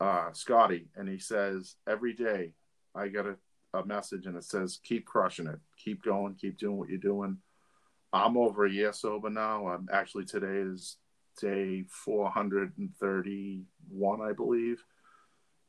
uh, 0.00 0.32
scotty 0.32 0.88
and 0.96 1.08
he 1.08 1.18
says 1.18 1.76
every 1.86 2.14
day 2.14 2.54
i 2.94 3.06
get 3.06 3.26
a, 3.26 3.36
a 3.74 3.84
message 3.84 4.24
and 4.26 4.36
it 4.36 4.44
says 4.44 4.80
keep 4.82 5.04
crushing 5.06 5.46
it. 5.46 5.60
Keep 5.76 6.02
going. 6.02 6.34
Keep 6.34 6.58
doing 6.58 6.76
what 6.76 6.88
you're 6.88 6.98
doing. 6.98 7.38
I'm 8.12 8.36
over 8.36 8.66
a 8.66 8.70
year 8.70 8.92
sober 8.92 9.30
now. 9.30 9.68
I'm 9.68 9.88
actually 9.92 10.24
today 10.24 10.68
is 10.72 10.96
day 11.40 11.84
431 11.88 14.20
i 14.20 14.32
believe. 14.32 14.82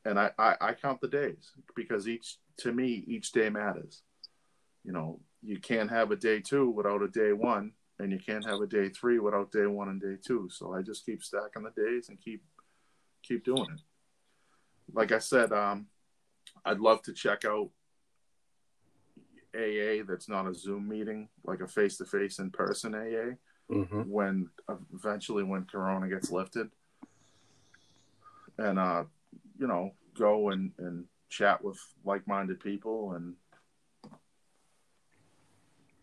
And 0.04 0.18
I, 0.18 0.32
I, 0.36 0.56
I 0.60 0.72
count 0.72 1.00
the 1.00 1.06
days 1.06 1.52
because 1.76 2.08
each 2.08 2.38
to 2.58 2.72
me 2.72 3.04
each 3.06 3.30
day 3.32 3.48
matters. 3.48 4.02
You 4.84 4.92
know, 4.92 5.20
you 5.42 5.60
can't 5.60 5.90
have 5.90 6.10
a 6.10 6.16
day 6.16 6.40
two 6.40 6.68
without 6.68 7.02
a 7.02 7.08
day 7.08 7.32
one, 7.32 7.70
and 8.02 8.10
you 8.10 8.18
can't 8.18 8.44
have 8.44 8.60
a 8.60 8.66
day 8.66 8.88
three 8.88 9.20
without 9.20 9.52
day 9.52 9.66
one 9.66 9.88
and 9.88 10.00
day 10.00 10.16
two. 10.20 10.48
So 10.50 10.74
I 10.74 10.82
just 10.82 11.06
keep 11.06 11.22
stacking 11.22 11.62
the 11.62 11.70
days 11.70 12.08
and 12.08 12.20
keep 12.20 12.42
keep 13.22 13.44
doing 13.44 13.62
it. 13.62 13.80
Like 14.92 15.12
I 15.12 15.18
said, 15.18 15.52
um, 15.52 15.86
I'd 16.64 16.80
love 16.80 17.00
to 17.02 17.12
check 17.12 17.44
out 17.44 17.70
AA 19.54 20.02
that's 20.06 20.28
not 20.28 20.48
a 20.48 20.54
Zoom 20.54 20.88
meeting, 20.88 21.28
like 21.44 21.60
a 21.60 21.68
face 21.68 21.96
to 21.98 22.04
face 22.04 22.40
in 22.40 22.50
person 22.50 22.94
AA. 22.94 23.36
Mm-hmm. 23.72 24.02
When 24.10 24.50
eventually 24.92 25.44
when 25.44 25.64
Corona 25.64 26.08
gets 26.08 26.32
lifted, 26.32 26.68
and 28.58 28.78
uh, 28.80 29.04
you 29.58 29.68
know, 29.68 29.92
go 30.18 30.50
and, 30.50 30.72
and 30.78 31.04
chat 31.30 31.62
with 31.62 31.78
like 32.04 32.26
minded 32.26 32.58
people 32.58 33.12
and 33.12 33.34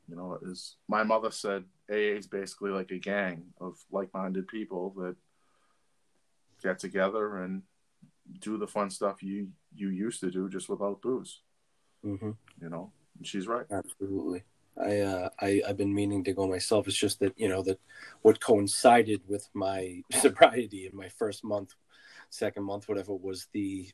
you 0.08 0.16
know, 0.16 0.40
as 0.50 0.76
my 0.88 1.04
mother 1.04 1.30
said, 1.30 1.66
AA 1.90 2.18
is 2.18 2.28
basically 2.28 2.72
like 2.72 2.92
a 2.92 3.00
gang 3.00 3.46
of 3.60 3.78
like 3.92 4.14
minded 4.14 4.48
people 4.48 4.94
that 4.98 5.16
get 6.62 6.80
together 6.80 7.38
and 7.38 7.64
do 8.40 8.58
the 8.58 8.68
fun 8.68 8.90
stuff 8.90 9.24
you 9.24 9.50
you 9.74 9.90
used 9.90 10.20
to 10.20 10.30
do 10.30 10.50
just 10.50 10.70
without 10.70 11.02
booze. 11.02 11.42
Mm-hmm. 12.06 12.32
You 12.62 12.70
know, 12.70 12.92
and 13.18 13.28
she's 13.28 13.48
right. 13.48 13.66
Absolutely. 13.72 14.44
I, 14.78 15.00
uh, 15.00 15.30
I 15.42 15.62
I've 15.68 15.78
been 15.78 15.94
meaning 15.94 16.24
to 16.24 16.34
go 16.34 16.48
myself. 16.48 16.88
It's 16.88 16.96
just 16.96 17.20
that 17.20 17.34
you 17.38 17.50
know 17.50 17.64
that 17.64 17.80
what 18.22 18.40
coincided 18.40 19.22
with 19.28 19.48
my 19.54 20.04
sobriety 20.12 20.88
in 20.88 20.96
my 20.96 21.10
first 21.10 21.44
month 21.44 21.74
second 22.30 22.64
month, 22.64 22.88
whatever, 22.88 23.14
was 23.14 23.48
the 23.54 23.90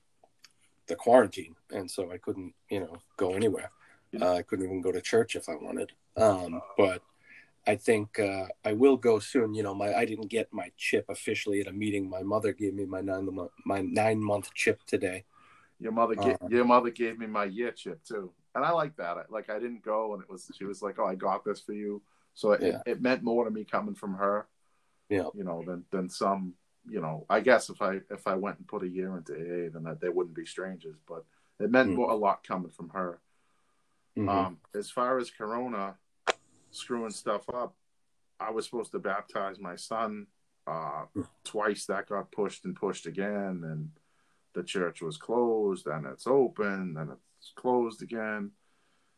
the 0.88 0.96
quarantine, 0.96 1.56
and 1.72 1.90
so 1.90 2.12
I 2.12 2.20
couldn't, 2.20 2.54
you 2.70 2.80
know, 2.80 2.98
go 3.18 3.34
anywhere. 3.34 3.72
Uh, 4.22 4.34
I 4.34 4.42
couldn't 4.44 4.66
even 4.66 4.82
go 4.82 4.92
to 4.92 5.02
church 5.02 5.36
if 5.36 5.50
I 5.50 5.56
wanted. 5.56 5.92
Um, 6.16 6.62
but 6.78 7.02
I 7.68 7.76
think 7.76 8.20
uh, 8.20 8.46
I 8.64 8.74
will 8.74 8.98
go 8.98 9.20
soon. 9.20 9.54
You 9.54 9.64
know, 9.64 9.74
my 9.74 9.94
I 9.94 10.06
didn't 10.06 10.28
get 10.28 10.54
my 10.54 10.72
chip 10.78 11.06
officially 11.10 11.62
at 11.62 11.68
a 11.68 11.74
meeting. 11.74 12.10
My 12.10 12.24
mother 12.24 12.54
gave 12.54 12.74
me 12.74 12.86
my 12.86 13.02
nine 13.02 13.34
month 13.34 13.52
my 13.66 13.82
nine 13.82 14.24
month 14.24 14.54
chip 14.54 14.82
today. 14.86 15.26
Your 15.80 15.92
mother, 15.92 16.16
um, 16.20 16.38
your 16.50 16.64
mother 16.64 16.90
gave 16.90 17.20
me 17.20 17.28
my 17.28 17.46
year 17.46 17.72
chip 17.72 18.04
too, 18.04 18.32
and 18.54 18.64
I 18.64 18.72
like 18.72 18.96
that. 18.98 19.18
I, 19.18 19.24
Like 19.30 19.50
I 19.50 19.60
didn't 19.60 19.84
go, 19.84 20.14
and 20.14 20.24
it 20.24 20.30
was 20.30 20.50
she 20.58 20.64
was 20.64 20.82
like, 20.82 21.00
"Oh, 21.00 21.06
I 21.06 21.16
got 21.16 21.44
this 21.44 21.60
for 21.60 21.74
you," 21.74 22.02
so 22.34 22.54
it, 22.54 22.62
yeah. 22.62 22.82
it, 22.86 23.02
meant 23.02 23.24
more 23.24 23.44
to 23.44 23.52
me 23.52 23.66
coming 23.66 23.96
from 23.96 24.16
her. 24.16 24.48
Yeah, 25.10 25.28
you 25.34 25.44
know, 25.44 25.64
than 25.66 25.84
than 25.92 26.10
some 26.10 26.54
you 26.88 27.02
know, 27.02 27.26
I 27.30 27.40
guess 27.40 27.70
if 27.70 27.82
I 27.82 28.00
if 28.10 28.28
I 28.28 28.36
went 28.36 28.58
and 28.58 28.68
put 28.68 28.84
a 28.84 28.88
year 28.88 29.18
into 29.18 29.34
AA, 29.34 29.70
then 29.74 29.84
that 29.84 30.00
they 30.00 30.10
wouldn't 30.10 30.36
be 30.36 30.46
strangers. 30.46 30.98
But 31.08 31.26
it 31.60 31.72
meant 31.72 31.92
mm-hmm. 31.92 32.12
a 32.12 32.16
lot 32.16 32.48
coming 32.48 32.72
from 32.72 32.90
her. 32.90 33.20
Mm-hmm. 34.18 34.30
Um, 34.30 34.58
as 34.74 34.90
far 34.90 35.18
as 35.18 35.30
Corona 35.30 35.96
screwing 36.76 37.12
stuff 37.12 37.44
up, 37.54 37.76
I 38.40 38.52
was 38.52 38.66
supposed 38.66 38.92
to 38.92 39.00
baptize 39.00 39.60
my 39.60 39.76
son 39.76 40.28
uh, 40.68 41.06
twice. 41.44 41.86
That 41.86 42.10
got 42.10 42.32
pushed 42.32 42.66
and 42.66 42.76
pushed 42.76 43.06
again, 43.06 43.62
and 43.64 43.90
the 44.54 44.64
church 44.64 45.02
was 45.02 45.18
closed, 45.18 45.88
and 45.88 46.06
it's 46.06 46.28
open, 46.28 46.96
and 46.98 47.12
it's 47.40 47.54
closed 47.56 48.02
again. 48.02 48.52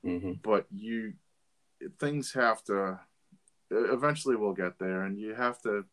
Mm-hmm. 0.05 0.33
But 0.43 0.65
you, 0.71 1.13
things 1.99 2.33
have 2.33 2.63
to. 2.65 2.99
Eventually, 3.69 4.35
we'll 4.35 4.53
get 4.53 4.79
there, 4.79 5.03
and 5.03 5.17
you 5.17 5.33
have 5.33 5.61
to 5.63 5.85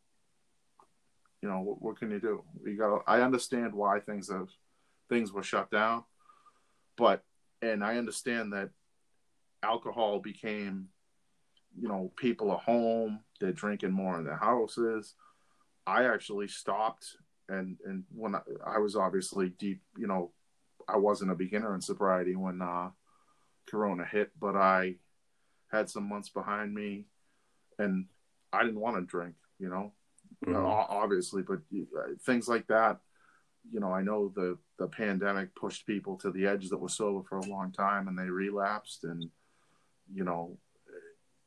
you 1.44 1.50
know 1.50 1.60
what, 1.60 1.82
what 1.82 1.98
can 1.98 2.10
you 2.10 2.18
do 2.18 2.42
you 2.64 2.78
got 2.78 3.02
i 3.06 3.20
understand 3.20 3.74
why 3.74 4.00
things 4.00 4.30
have 4.30 4.48
things 5.10 5.30
were 5.30 5.42
shut 5.42 5.70
down 5.70 6.02
but 6.96 7.22
and 7.60 7.84
i 7.84 7.98
understand 7.98 8.54
that 8.54 8.70
alcohol 9.62 10.20
became 10.20 10.88
you 11.78 11.88
know 11.88 12.12
people 12.16 12.50
are 12.50 12.58
home 12.58 13.20
they're 13.40 13.52
drinking 13.52 13.90
more 13.90 14.18
in 14.18 14.24
their 14.24 14.36
houses 14.36 15.14
i 15.86 16.04
actually 16.04 16.48
stopped 16.48 17.16
and 17.48 17.76
and 17.84 18.04
when 18.14 18.34
I, 18.34 18.40
I 18.66 18.78
was 18.78 18.96
obviously 18.96 19.50
deep 19.50 19.80
you 19.96 20.06
know 20.06 20.32
i 20.88 20.96
wasn't 20.96 21.30
a 21.30 21.36
beginner 21.36 21.74
in 21.74 21.80
sobriety 21.80 22.36
when 22.36 22.62
uh 22.62 22.90
corona 23.66 24.04
hit 24.04 24.30
but 24.38 24.56
i 24.56 24.94
had 25.70 25.90
some 25.90 26.08
months 26.08 26.28
behind 26.28 26.72
me 26.74 27.06
and 27.78 28.06
i 28.52 28.62
didn't 28.62 28.80
want 28.80 28.96
to 28.96 29.02
drink 29.02 29.34
you 29.58 29.68
know 29.68 29.92
mm-hmm. 30.46 30.56
uh, 30.56 30.86
obviously, 30.88 31.42
but 31.42 31.60
uh, 31.74 32.14
things 32.24 32.48
like 32.48 32.66
that. 32.68 32.98
You 33.72 33.80
know, 33.80 33.92
I 33.92 34.02
know 34.02 34.32
the 34.34 34.58
the 34.78 34.88
pandemic 34.88 35.54
pushed 35.54 35.86
people 35.86 36.16
to 36.18 36.30
the 36.30 36.46
edge 36.46 36.68
that 36.68 36.78
were 36.80 36.88
sober 36.88 37.26
for 37.28 37.38
a 37.38 37.46
long 37.46 37.72
time, 37.72 38.08
and 38.08 38.18
they 38.18 38.28
relapsed. 38.28 39.04
And 39.04 39.24
you 40.12 40.24
know, 40.24 40.58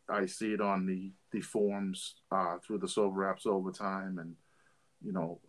I 0.09 0.25
see 0.25 0.53
it 0.53 0.61
on 0.61 0.85
the 0.85 1.11
the 1.31 1.41
forums 1.41 2.15
uh, 2.31 2.57
through 2.65 2.79
the 2.79 2.87
sober 2.87 3.21
apps 3.21 3.45
over 3.45 3.71
time, 3.71 4.19
and 4.19 4.35
you 5.01 5.11
know, 5.11 5.39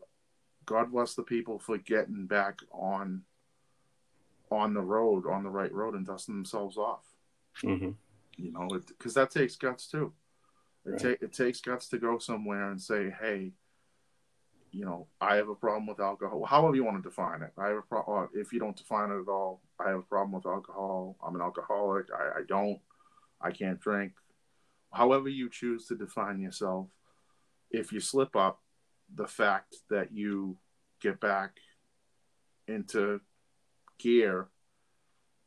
God 0.66 0.92
bless 0.92 1.14
the 1.14 1.22
people 1.22 1.58
for 1.58 1.78
getting 1.78 2.26
back 2.26 2.60
on 2.72 3.22
on 4.50 4.74
the 4.74 4.82
road, 4.82 5.26
on 5.26 5.42
the 5.42 5.50
right 5.50 5.72
road, 5.72 5.94
and 5.94 6.06
dusting 6.06 6.34
themselves 6.34 6.76
off. 6.76 7.04
Mm-hmm. 7.62 7.90
You 8.36 8.52
know, 8.52 8.68
because 8.86 9.14
that 9.14 9.30
takes 9.30 9.56
guts 9.56 9.88
too. 9.88 10.12
It, 10.84 10.90
right. 10.90 11.00
ta- 11.00 11.24
it 11.24 11.32
takes 11.32 11.60
guts 11.60 11.88
to 11.88 11.98
go 11.98 12.18
somewhere 12.18 12.70
and 12.70 12.80
say, 12.80 13.12
hey, 13.20 13.52
you 14.70 14.84
know, 14.84 15.06
I 15.20 15.36
have 15.36 15.48
a 15.48 15.54
problem 15.54 15.86
with 15.86 16.00
alcohol. 16.00 16.44
However 16.44 16.76
you 16.76 16.84
want 16.84 17.02
to 17.02 17.08
define 17.08 17.42
it. 17.42 17.52
I 17.58 17.68
have 17.68 17.78
a 17.78 17.82
problem. 17.82 18.28
If 18.34 18.52
you 18.52 18.60
don't 18.60 18.76
define 18.76 19.10
it 19.10 19.20
at 19.20 19.28
all, 19.28 19.60
I 19.78 19.90
have 19.90 19.98
a 19.98 20.02
problem 20.02 20.32
with 20.32 20.46
alcohol. 20.46 21.16
I'm 21.24 21.34
an 21.34 21.40
alcoholic. 21.40 22.06
I, 22.12 22.40
I 22.40 22.42
don't. 22.46 22.78
I 23.40 23.50
can't 23.50 23.80
drink. 23.80 24.12
However 24.92 25.28
you 25.28 25.50
choose 25.50 25.86
to 25.86 25.96
define 25.96 26.40
yourself, 26.40 26.88
if 27.70 27.92
you 27.92 28.00
slip 28.00 28.34
up, 28.36 28.60
the 29.14 29.26
fact 29.26 29.76
that 29.90 30.12
you 30.12 30.58
get 31.00 31.20
back 31.20 31.52
into 32.66 33.20
gear 33.98 34.48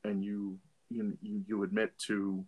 and 0.04 0.24
you 0.24 0.60
you 0.90 1.18
you 1.22 1.64
admit 1.64 1.98
to 2.08 2.46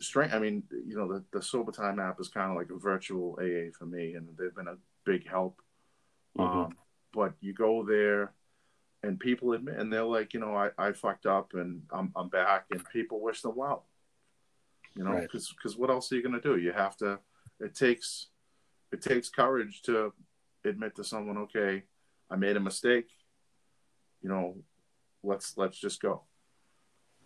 strength. 0.00 0.34
I 0.34 0.38
mean, 0.38 0.62
you 0.70 0.96
know, 0.96 1.08
the, 1.08 1.24
the 1.32 1.42
Sober 1.42 1.72
Time 1.72 1.98
app 2.00 2.20
is 2.20 2.28
kind 2.28 2.50
of 2.50 2.56
like 2.56 2.70
a 2.70 2.78
virtual 2.78 3.38
AA 3.40 3.70
for 3.76 3.86
me, 3.86 4.14
and 4.14 4.28
they've 4.38 4.54
been 4.54 4.68
a 4.68 4.76
big 5.04 5.28
help. 5.28 5.60
Mm-hmm. 6.38 6.58
Um, 6.58 6.76
but 7.12 7.34
you 7.40 7.54
go 7.54 7.84
there, 7.84 8.32
and 9.02 9.18
people 9.18 9.52
admit, 9.52 9.76
and 9.76 9.92
they're 9.92 10.04
like, 10.04 10.34
you 10.34 10.40
know, 10.40 10.54
I, 10.54 10.70
I 10.78 10.92
fucked 10.92 11.26
up, 11.26 11.52
and 11.54 11.82
I'm 11.90 12.12
I'm 12.16 12.28
back, 12.28 12.66
and 12.70 12.82
people 12.92 13.20
wish 13.20 13.42
them 13.42 13.54
well. 13.56 13.86
You 14.96 15.04
know, 15.04 15.20
because 15.20 15.50
right. 15.50 15.56
because 15.56 15.76
what 15.76 15.90
else 15.90 16.10
are 16.10 16.16
you 16.16 16.22
gonna 16.22 16.40
do? 16.40 16.56
You 16.56 16.72
have 16.72 16.96
to. 16.98 17.18
It 17.60 17.74
takes 17.74 18.28
it 18.92 19.02
takes 19.02 19.28
courage 19.28 19.82
to 19.82 20.12
admit 20.64 20.96
to 20.96 21.04
someone, 21.04 21.38
okay, 21.38 21.84
I 22.30 22.36
made 22.36 22.56
a 22.56 22.60
mistake. 22.60 23.08
You 24.22 24.28
know, 24.28 24.56
let's 25.22 25.56
let's 25.56 25.78
just 25.78 26.00
go. 26.00 26.22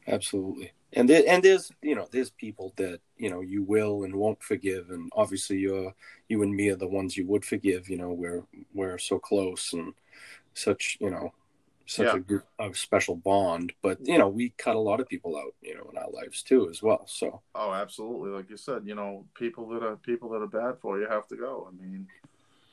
Absolutely 0.06 0.72
and 0.92 1.08
there, 1.08 1.22
and 1.28 1.42
there's 1.42 1.70
you 1.82 1.94
know 1.94 2.08
there's 2.10 2.30
people 2.30 2.72
that 2.76 3.00
you 3.16 3.30
know 3.30 3.40
you 3.40 3.62
will 3.62 4.04
and 4.04 4.14
won't 4.14 4.42
forgive 4.42 4.90
and 4.90 5.10
obviously 5.14 5.58
you're 5.58 5.94
you 6.28 6.42
and 6.42 6.54
me 6.54 6.68
are 6.68 6.76
the 6.76 6.86
ones 6.86 7.16
you 7.16 7.26
would 7.26 7.44
forgive 7.44 7.88
you 7.88 7.96
know 7.96 8.10
we're 8.10 8.42
we're 8.74 8.98
so 8.98 9.18
close 9.18 9.72
and 9.72 9.94
such 10.54 10.98
you 11.00 11.10
know 11.10 11.32
such 11.90 12.06
yeah. 12.06 12.16
a, 12.16 12.20
group, 12.20 12.44
a 12.58 12.72
special 12.74 13.16
bond 13.16 13.72
but 13.82 13.98
you 14.06 14.16
know 14.16 14.28
we 14.28 14.50
cut 14.58 14.76
a 14.76 14.78
lot 14.78 15.00
of 15.00 15.08
people 15.08 15.36
out 15.36 15.54
you 15.60 15.74
know 15.74 15.88
in 15.90 15.98
our 15.98 16.10
lives 16.10 16.42
too 16.42 16.68
as 16.70 16.82
well 16.82 17.04
so. 17.06 17.42
Oh 17.54 17.72
absolutely. 17.72 18.30
Like 18.30 18.48
you 18.48 18.56
said 18.56 18.82
you 18.84 18.94
know 18.94 19.26
people 19.34 19.68
that 19.70 19.82
are 19.82 19.96
people 19.96 20.28
that 20.30 20.42
are 20.42 20.46
bad 20.46 20.80
for 20.80 21.00
you 21.00 21.08
have 21.08 21.26
to 21.28 21.36
go. 21.36 21.68
I 21.68 21.82
mean 21.82 22.06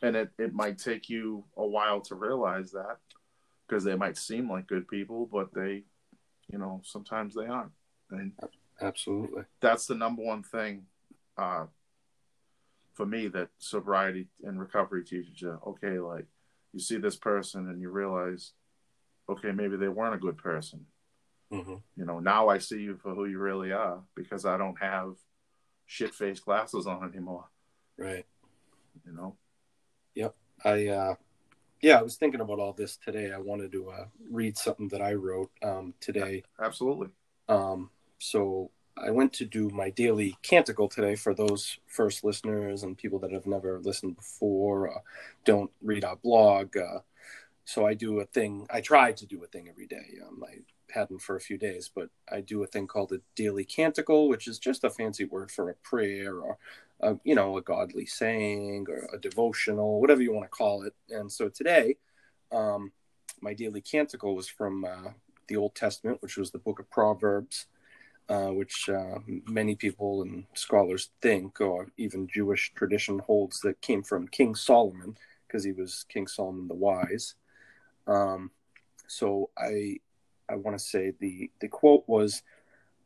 and 0.04 0.16
it, 0.16 0.30
it 0.38 0.54
might 0.54 0.78
take 0.78 1.10
you 1.10 1.44
a 1.56 1.66
while 1.66 2.02
to 2.02 2.16
realize 2.16 2.72
that 2.72 2.98
because 3.68 3.84
they 3.84 3.96
might 3.96 4.18
seem 4.18 4.50
like 4.50 4.68
good 4.68 4.88
people 4.88 5.28
but 5.32 5.54
they 5.54 5.84
you 6.52 6.60
know 6.60 6.82
sometimes 6.84 7.34
they 7.34 7.46
aren't. 7.46 7.72
And 8.12 8.32
absolutely, 8.82 9.44
that's 9.62 9.88
the 9.88 9.96
number 9.96 10.24
one 10.24 10.44
thing 10.44 10.84
uh, 11.38 11.66
for 12.94 13.06
me 13.06 13.28
that 13.30 13.50
sobriety 13.58 14.28
and 14.44 14.60
recovery 14.60 15.04
teaches 15.04 15.42
you. 15.42 15.60
Okay, 15.66 16.00
like 16.00 16.26
you 16.74 16.80
see 16.80 16.98
this 16.98 17.16
person 17.16 17.70
and 17.70 17.82
you 17.82 17.90
realize, 17.90 18.54
okay, 19.30 19.52
maybe 19.52 19.78
they 19.78 19.88
weren't 19.88 20.16
a 20.16 20.20
good 20.20 20.38
person. 20.38 20.86
Mm-hmm. 21.52 21.76
You 21.96 22.06
know, 22.06 22.20
now 22.20 22.50
I 22.50 22.58
see 22.58 22.82
you 22.82 22.98
for 22.98 23.14
who 23.14 23.26
you 23.26 23.40
really 23.40 23.72
are 23.72 24.02
because 24.16 24.46
I 24.46 24.58
don't 24.58 24.78
have 24.82 25.16
shit 25.86 26.14
faced 26.14 26.46
glasses 26.46 26.88
on 26.88 27.10
anymore. 27.10 27.46
Right. 27.98 28.26
You 29.06 29.14
know? 29.14 29.36
Yep. 30.16 30.36
I, 30.66 30.88
uh, 30.88 31.16
yeah, 31.82 32.00
I 32.00 32.02
was 32.02 32.18
thinking 32.18 32.42
about 32.42 32.60
all 32.60 32.74
this 32.74 32.98
today. 32.98 33.32
I 33.32 33.38
wanted 33.38 33.72
to 33.74 33.90
uh, 33.90 34.06
read 34.30 34.58
something 34.58 34.88
that 34.90 35.02
I 35.02 35.14
wrote 35.14 35.52
um, 35.64 35.94
today. 36.00 36.44
Absolutely. 36.60 37.10
Um, 37.48 37.92
so 38.20 38.72
I 38.98 39.12
went 39.12 39.34
to 39.34 39.46
do 39.46 39.70
my 39.70 39.92
daily 39.92 40.36
canticle 40.42 40.90
today 40.90 41.16
for 41.16 41.34
those 41.34 41.78
first 41.86 42.24
listeners 42.24 42.84
and 42.84 42.98
people 42.98 43.20
that 43.20 43.32
have 43.32 43.46
never 43.46 43.80
listened 43.80 44.16
before, 44.16 44.92
uh, 44.92 45.00
don't 45.46 45.72
read 45.82 46.04
our 46.04 46.16
blog. 46.16 46.76
Uh, 46.76 47.00
so 47.68 47.86
I 47.86 47.94
do 47.94 48.22
a 48.22 48.26
thing. 48.26 48.66
I 48.70 48.80
try 48.80 49.12
to 49.12 49.26
do 49.26 49.44
a 49.44 49.48
thing 49.48 49.68
every 49.68 49.88
day. 49.88 50.20
Um, 50.26 50.42
I 50.42 50.60
hadn't 50.90 51.22
for 51.22 51.36
a 51.36 51.42
few 51.42 51.58
days, 51.58 51.92
but 51.94 52.10
I 52.32 52.40
do 52.40 52.64
a 52.64 52.68
thing 52.68 52.88
called 52.88 53.12
a 53.12 53.20
daily 53.36 53.66
canticle, 53.66 54.30
which 54.30 54.48
is 54.48 54.58
just 54.58 54.86
a 54.86 54.90
fancy 54.90 55.26
word 55.26 55.52
for 55.52 55.70
a 55.70 55.76
prayer 55.76 56.40
or, 56.40 56.58
a, 57.02 57.18
you 57.26 57.36
know, 57.36 57.58
a 57.58 57.62
godly 57.62 58.06
saying 58.06 58.86
or 58.88 59.10
a 59.14 59.20
devotional, 59.20 60.00
whatever 60.00 60.22
you 60.22 60.32
want 60.32 60.46
to 60.46 60.58
call 60.58 60.84
it. 60.84 60.96
And 61.10 61.30
so 61.30 61.50
today, 61.50 61.98
um, 62.54 62.94
my 63.42 63.54
daily 63.54 63.82
canticle 63.82 64.34
was 64.34 64.48
from 64.48 64.86
uh, 64.86 65.12
the 65.50 65.58
Old 65.58 65.76
Testament, 65.76 66.22
which 66.22 66.38
was 66.38 66.52
the 66.52 66.60
book 66.60 66.80
of 66.80 66.90
Proverbs 66.90 67.66
uh, 68.30 68.50
which 68.50 68.90
uh, 68.90 69.20
many 69.46 69.76
people 69.76 70.22
and 70.22 70.46
scholars 70.54 71.10
think, 71.22 71.62
or 71.62 71.88
even 71.98 72.28
Jewish 72.28 72.74
tradition 72.76 73.20
holds, 73.20 73.62
that 73.62 73.82
came 73.82 74.04
from 74.04 74.28
King 74.28 74.54
Solomon, 74.56 75.18
because 75.48 75.64
he 75.64 75.72
was 75.72 76.06
King 76.10 76.28
Solomon 76.28 76.68
the 76.68 76.74
Wise. 76.74 77.36
Um, 78.08 78.52
so 79.08 79.50
I, 79.58 79.98
I 80.50 80.56
want 80.56 80.78
to 80.78 80.84
say 80.84 81.14
the 81.20 81.52
the 81.60 81.68
quote 81.68 82.04
was, 82.08 82.44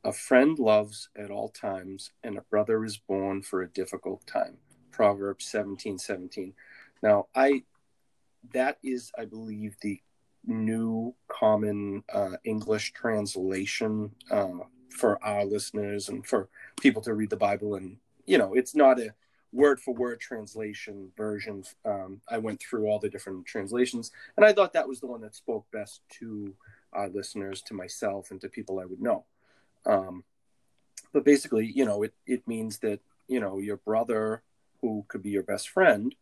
"A 0.04 0.14
friend 0.14 0.60
loves 0.60 1.10
at 1.16 1.32
all 1.32 1.50
times, 1.50 2.12
and 2.24 2.38
a 2.38 2.42
brother 2.50 2.86
is 2.86 2.98
born 2.98 3.42
for 3.42 3.62
a 3.62 3.70
difficult 3.70 4.26
time." 4.28 4.58
Proverbs 4.92 5.46
seventeen 5.46 5.98
seventeen. 5.98 6.54
Now 7.02 7.28
I, 7.34 7.64
that 8.54 8.78
is, 8.84 9.12
I 9.18 9.26
believe, 9.26 9.76
the 9.82 10.02
new 10.46 11.16
common 11.28 12.04
uh, 12.12 12.38
English 12.44 12.94
translation 12.94 14.12
uh, 14.30 14.66
for 14.90 15.24
our 15.24 15.46
listeners 15.46 16.10
and 16.10 16.26
for 16.26 16.50
people 16.82 17.02
to 17.04 17.14
read 17.14 17.30
the 17.30 17.38
Bible. 17.38 17.76
And, 17.76 17.98
you 18.26 18.38
know, 18.38 18.54
it's 18.54 18.76
not 18.76 19.00
a 19.00 19.14
word 19.52 19.80
for 19.80 19.94
word 19.94 20.20
translation 20.20 21.12
version. 21.18 21.64
Um, 21.86 22.22
I 22.30 22.38
went 22.38 22.62
through 22.62 22.88
all 22.88 23.00
the 23.00 23.10
different 23.10 23.46
translations, 23.46 24.12
and 24.38 24.46
I 24.46 24.54
thought 24.54 24.74
that 24.74 24.88
was 24.88 25.00
the 25.00 25.08
one 25.08 25.22
that 25.22 25.36
spoke 25.36 25.66
best 25.72 26.02
to 26.20 26.56
our 26.94 27.10
listeners, 27.10 27.62
to 27.64 27.74
myself, 27.74 28.32
and 28.32 28.40
to 28.42 28.50
people 28.50 28.80
I 28.80 28.86
would 28.86 29.02
know. 29.02 29.26
Um, 29.86 30.24
but 31.14 31.26
basically, 31.26 31.72
you 31.74 31.86
know, 31.86 32.04
it, 32.04 32.14
it 32.26 32.48
means 32.48 32.80
that, 32.80 33.00
you 33.28 33.40
know, 33.40 33.60
your 33.60 33.78
brother, 33.78 34.44
who 34.82 35.06
could 35.08 35.22
be 35.22 35.30
your 35.30 35.44
best 35.44 35.70
friend, 35.70 36.16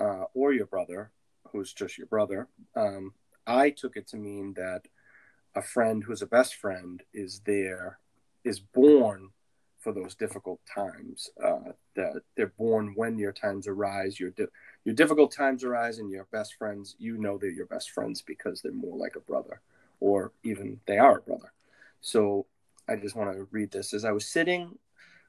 uh, 0.00 0.24
or 0.34 0.52
your 0.52 0.66
brother, 0.66 1.10
who's 1.50 1.72
just 1.72 1.98
your 1.98 2.06
brother, 2.08 2.48
um, 2.74 3.12
I 3.46 3.70
took 3.70 3.96
it 3.96 4.08
to 4.08 4.16
mean 4.16 4.54
that 4.54 4.88
a 5.54 5.62
friend 5.62 6.02
who's 6.02 6.22
a 6.22 6.26
best 6.26 6.56
friend 6.56 7.02
is 7.12 7.40
there 7.40 7.98
is 8.42 8.58
born 8.58 9.30
for 9.84 9.92
those 9.92 10.16
difficult 10.16 10.60
times. 10.66 11.30
Uh, 11.42 11.72
that 11.94 12.22
they're 12.36 12.48
born 12.58 12.94
when 12.96 13.18
your 13.18 13.32
times 13.32 13.68
arise, 13.68 14.18
your 14.18 14.30
di- 14.30 14.46
your 14.84 14.94
difficult 14.94 15.30
times 15.30 15.62
arise, 15.62 15.98
and 15.98 16.10
your 16.10 16.26
best 16.32 16.54
friends. 16.54 16.96
You 16.98 17.18
know 17.18 17.38
they're 17.38 17.50
your 17.50 17.66
best 17.66 17.90
friends 17.90 18.22
because 18.22 18.62
they're 18.62 18.72
more 18.72 18.96
like 18.96 19.14
a 19.14 19.20
brother, 19.20 19.60
or 20.00 20.32
even 20.42 20.80
they 20.86 20.98
are 20.98 21.18
a 21.18 21.22
brother. 21.22 21.52
So 22.00 22.46
I 22.88 22.96
just 22.96 23.14
want 23.14 23.36
to 23.36 23.46
read 23.52 23.70
this 23.70 23.94
as 23.94 24.04
I 24.04 24.12
was 24.12 24.26
sitting 24.26 24.78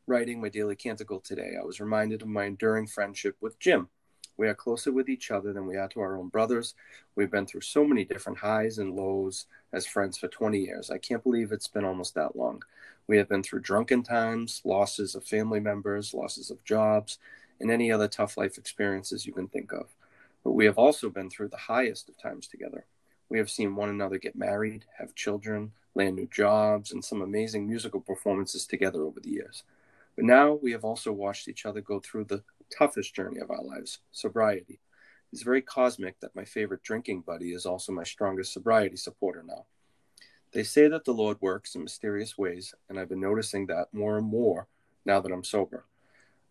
writing 0.08 0.40
my 0.40 0.50
daily 0.50 0.76
canticle 0.76 1.20
today. 1.20 1.54
I 1.60 1.66
was 1.66 1.80
reminded 1.80 2.22
of 2.22 2.28
my 2.28 2.46
enduring 2.46 2.88
friendship 2.88 3.36
with 3.42 3.60
Jim. 3.60 3.90
We 4.38 4.48
are 4.48 4.54
closer 4.54 4.92
with 4.92 5.10
each 5.10 5.32
other 5.32 5.54
than 5.54 5.66
we 5.66 5.78
are 5.78 5.88
to 5.90 6.02
our 6.02 6.18
own 6.18 6.28
brothers. 6.28 6.76
We've 7.16 7.32
been 7.32 7.46
through 7.46 7.62
so 7.62 7.86
many 7.86 8.04
different 8.04 8.38
highs 8.38 8.78
and 8.78 8.96
lows 8.96 9.46
as 9.72 9.86
friends 9.86 10.18
for 10.18 10.28
20 10.28 10.60
years. 10.60 10.92
I 10.92 10.98
can't 10.98 11.24
believe 11.24 11.52
it's 11.52 11.68
been 11.70 11.86
almost 11.86 12.16
that 12.16 12.36
long. 12.36 12.62
We 13.08 13.18
have 13.18 13.30
been 13.30 13.44
through 13.44 13.62
drunken 13.62 14.04
times, 14.04 14.62
losses 14.66 15.16
of 15.16 15.24
family 15.24 15.60
members, 15.60 16.14
losses 16.14 16.50
of 16.50 16.64
jobs, 16.64 17.20
and 17.60 17.70
any 17.70 17.92
other 17.92 18.08
tough 18.08 18.38
life 18.38 18.58
experiences 18.58 19.26
you 19.26 19.34
can 19.34 19.48
think 19.48 19.72
of. 19.72 19.96
But 20.44 20.54
we 20.54 20.66
have 20.66 20.78
also 20.78 21.10
been 21.10 21.30
through 21.30 21.50
the 21.50 21.58
highest 21.58 22.10
of 22.10 22.18
times 22.18 22.48
together. 22.48 22.86
We 23.30 23.38
have 23.38 23.50
seen 23.50 23.76
one 23.76 23.90
another 23.90 24.18
get 24.18 24.36
married, 24.36 24.86
have 24.98 25.16
children, 25.16 25.72
land 25.96 26.16
new 26.16 26.28
jobs, 26.28 26.92
and 26.92 27.04
some 27.04 27.22
amazing 27.22 27.68
musical 27.68 28.00
performances 28.00 28.66
together 28.66 29.02
over 29.04 29.20
the 29.20 29.32
years. 29.32 29.64
But 30.16 30.26
now 30.26 30.54
we 30.54 30.72
have 30.72 30.84
also 30.84 31.12
watched 31.12 31.48
each 31.48 31.66
other 31.66 31.82
go 31.82 32.00
through 32.00 32.26
the 32.26 32.44
toughest 32.76 33.14
journey 33.14 33.40
of 33.40 33.52
our 33.52 33.64
lives 33.64 34.00
sobriety. 34.12 34.80
It's 35.32 35.44
very 35.44 35.62
cosmic 35.62 36.20
that 36.20 36.36
my 36.36 36.46
favorite 36.46 36.84
drinking 36.84 37.22
buddy 37.22 37.54
is 37.54 37.66
also 37.66 37.92
my 37.92 38.04
strongest 38.04 38.54
sobriety 38.54 38.96
supporter 38.96 39.44
now. 39.46 39.66
They 40.56 40.64
say 40.64 40.88
that 40.88 41.04
the 41.04 41.12
Lord 41.12 41.42
works 41.42 41.76
in 41.76 41.84
mysterious 41.84 42.38
ways, 42.38 42.74
and 42.88 42.98
I've 42.98 43.10
been 43.10 43.20
noticing 43.20 43.66
that 43.66 43.94
more 43.94 44.18
and 44.18 44.26
more 44.26 44.70
now 45.04 45.20
that 45.20 45.34
I'm 45.34 45.44
sober. 45.44 45.84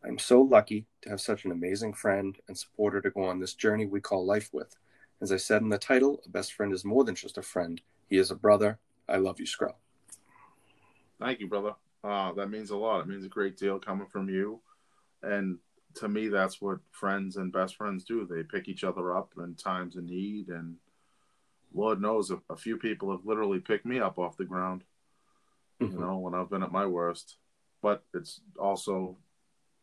I'm 0.05 0.19
so 0.19 0.43
lucky 0.43 0.85
to 1.01 1.09
have 1.09 1.23
such 1.23 1.47
an 1.47 1.53
amazing 1.53 1.95
friend 1.95 2.37
and 2.47 2.59
supporter 2.59 3.01
to 3.01 3.09
go 3.09 3.25
on 3.25 3.41
this 3.41 3.55
journey 3.55 3.87
we 3.87 4.03
call 4.03 4.27
life 4.27 4.51
with. 4.53 4.77
As 5.23 5.33
I 5.33 5.39
said 5.39 5.63
in 5.63 5.71
the 5.71 5.79
title, 5.79 6.21
a 6.27 6.29
best 6.29 6.53
friend 6.53 6.71
is 6.71 6.85
more 6.85 7.03
than 7.03 7.15
just 7.15 7.39
a 7.39 7.43
friend. 7.43 7.81
He 8.11 8.19
is 8.19 8.31
a 8.31 8.35
brother. 8.35 8.79
I 9.09 9.17
love 9.17 9.41
you, 9.41 9.47
Skrull. 9.47 9.77
Thank 11.19 11.41
you, 11.41 11.49
brother. 11.49 11.73
Uh, 12.05 12.33
that 12.33 12.51
means 12.51 12.69
a 12.69 12.77
lot. 12.77 13.01
It 13.01 13.09
means 13.09 13.25
a 13.25 13.31
great 13.31 13.57
deal 13.57 13.79
coming 13.79 14.07
from 14.07 14.29
you. 14.29 14.61
And 15.23 15.57
to 15.95 16.09
me, 16.11 16.29
that's 16.29 16.61
what 16.61 16.81
friends 16.91 17.39
and 17.39 17.51
best 17.51 17.77
friends 17.77 18.05
do. 18.05 18.27
They 18.27 18.43
pick 18.43 18.69
each 18.69 18.85
other 18.85 19.17
up 19.17 19.33
in 19.39 19.55
times 19.55 19.97
of 19.97 20.05
need 20.05 20.49
and 20.49 20.77
Lord 21.75 22.01
knows 22.01 22.31
a, 22.31 22.41
a 22.49 22.57
few 22.57 22.79
people 22.79 23.11
have 23.11 23.27
literally 23.27 23.59
picked 23.59 23.85
me 23.85 23.99
up 23.99 24.19
off 24.19 24.37
the 24.37 24.45
ground, 24.45 24.85
mm-hmm. 25.81 25.93
you 25.93 26.01
know, 26.01 26.19
when 26.19 26.35
I've 26.35 26.51
been 26.51 26.63
at 26.63 26.73
my 26.73 26.87
worst. 26.87 27.37
But 27.83 28.03
it's 28.15 28.41
also, 28.59 29.19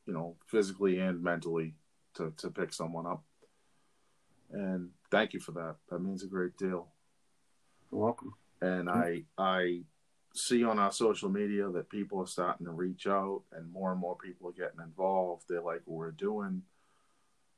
you 0.06 0.14
know, 0.14 0.36
physically 0.48 1.00
and 1.00 1.22
mentally 1.22 1.76
to, 2.16 2.34
to 2.38 2.50
pick 2.50 2.74
someone 2.74 3.06
up. 3.06 3.24
And 4.52 4.90
thank 5.12 5.34
you 5.34 5.40
for 5.40 5.52
that. 5.54 5.76
That 5.90 6.00
means 6.00 6.24
a 6.24 6.28
great 6.28 6.58
deal. 6.58 6.88
You're 7.92 8.02
welcome. 8.02 8.34
And. 8.62 8.90
I 8.90 9.24
I 9.38 9.84
see 10.34 10.64
on 10.64 10.80
our 10.80 10.92
social 10.92 11.30
media 11.30 11.70
that 11.70 11.90
people 11.90 12.20
are 12.20 12.28
starting 12.28 12.66
to 12.66 12.72
reach 12.72 13.08
out 13.08 13.42
and 13.52 13.72
more 13.72 13.92
and 13.92 14.00
more 14.00 14.16
people 14.16 14.50
are 14.50 14.54
getting 14.54 14.80
involved. 14.82 15.44
They 15.50 15.58
like 15.58 15.82
what 15.86 15.98
we're 15.98 16.12
doing. 16.12 16.64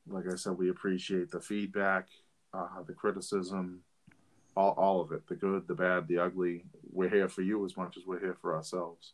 Like 0.07 0.25
I 0.31 0.35
said, 0.35 0.57
we 0.57 0.69
appreciate 0.69 1.31
the 1.31 1.39
feedback, 1.39 2.07
uh, 2.53 2.81
the 2.85 2.93
criticism, 2.93 3.81
all, 4.55 4.71
all 4.71 5.01
of 5.01 5.11
it 5.11 5.27
the 5.27 5.35
good 5.35 5.67
the 5.67 5.73
bad 5.73 6.07
the 6.07 6.19
ugly. 6.19 6.65
We're 6.91 7.09
here 7.09 7.29
for 7.29 7.41
you 7.41 7.65
as 7.65 7.75
much 7.75 7.97
as 7.97 8.03
we're 8.05 8.19
here 8.19 8.37
for 8.41 8.55
ourselves. 8.55 9.13